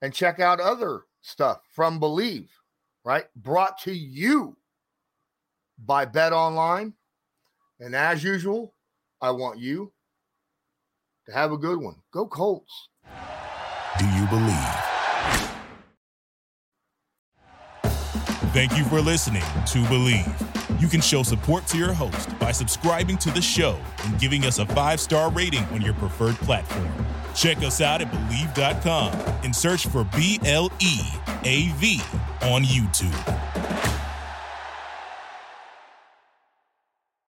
and 0.00 0.14
check 0.14 0.40
out 0.40 0.60
other 0.60 1.02
stuff 1.20 1.60
from 1.70 2.00
Bleav, 2.00 2.48
right? 3.04 3.26
Brought 3.36 3.76
to 3.82 3.92
you 3.92 4.56
by 5.84 6.06
BetOnline. 6.06 6.92
And 7.78 7.94
as 7.94 8.22
usual, 8.22 8.74
I 9.20 9.30
want 9.30 9.58
you 9.58 9.92
to 11.26 11.32
have 11.32 11.52
a 11.52 11.56
good 11.56 11.78
one. 11.78 11.96
Go 12.12 12.26
Colts. 12.26 12.88
Do 13.98 14.06
you 14.06 14.26
believe? 14.26 14.90
Thank 18.52 18.76
you 18.76 18.84
for 18.84 19.00
listening 19.00 19.42
to 19.42 19.78
Bleav. 19.84 20.80
You 20.80 20.88
can 20.88 21.00
show 21.00 21.22
support 21.22 21.66
to 21.68 21.78
your 21.78 21.92
host 21.92 22.36
by 22.38 22.52
subscribing 22.52 23.16
to 23.18 23.30
the 23.30 23.42
show 23.42 23.78
and 24.04 24.18
giving 24.18 24.44
us 24.44 24.58
a 24.58 24.66
five 24.66 24.98
star 24.98 25.30
rating 25.30 25.64
on 25.66 25.82
your 25.82 25.94
preferred 25.94 26.34
platform. 26.36 26.90
Check 27.34 27.58
us 27.58 27.80
out 27.80 28.00
at 28.00 28.10
Bleav.com 28.10 29.12
and 29.44 29.54
search 29.54 29.86
for 29.86 30.04
B 30.16 30.40
L 30.44 30.72
E 30.80 31.00
A 31.44 31.68
V 31.76 32.00
on 32.42 32.62
YouTube. 32.64 33.99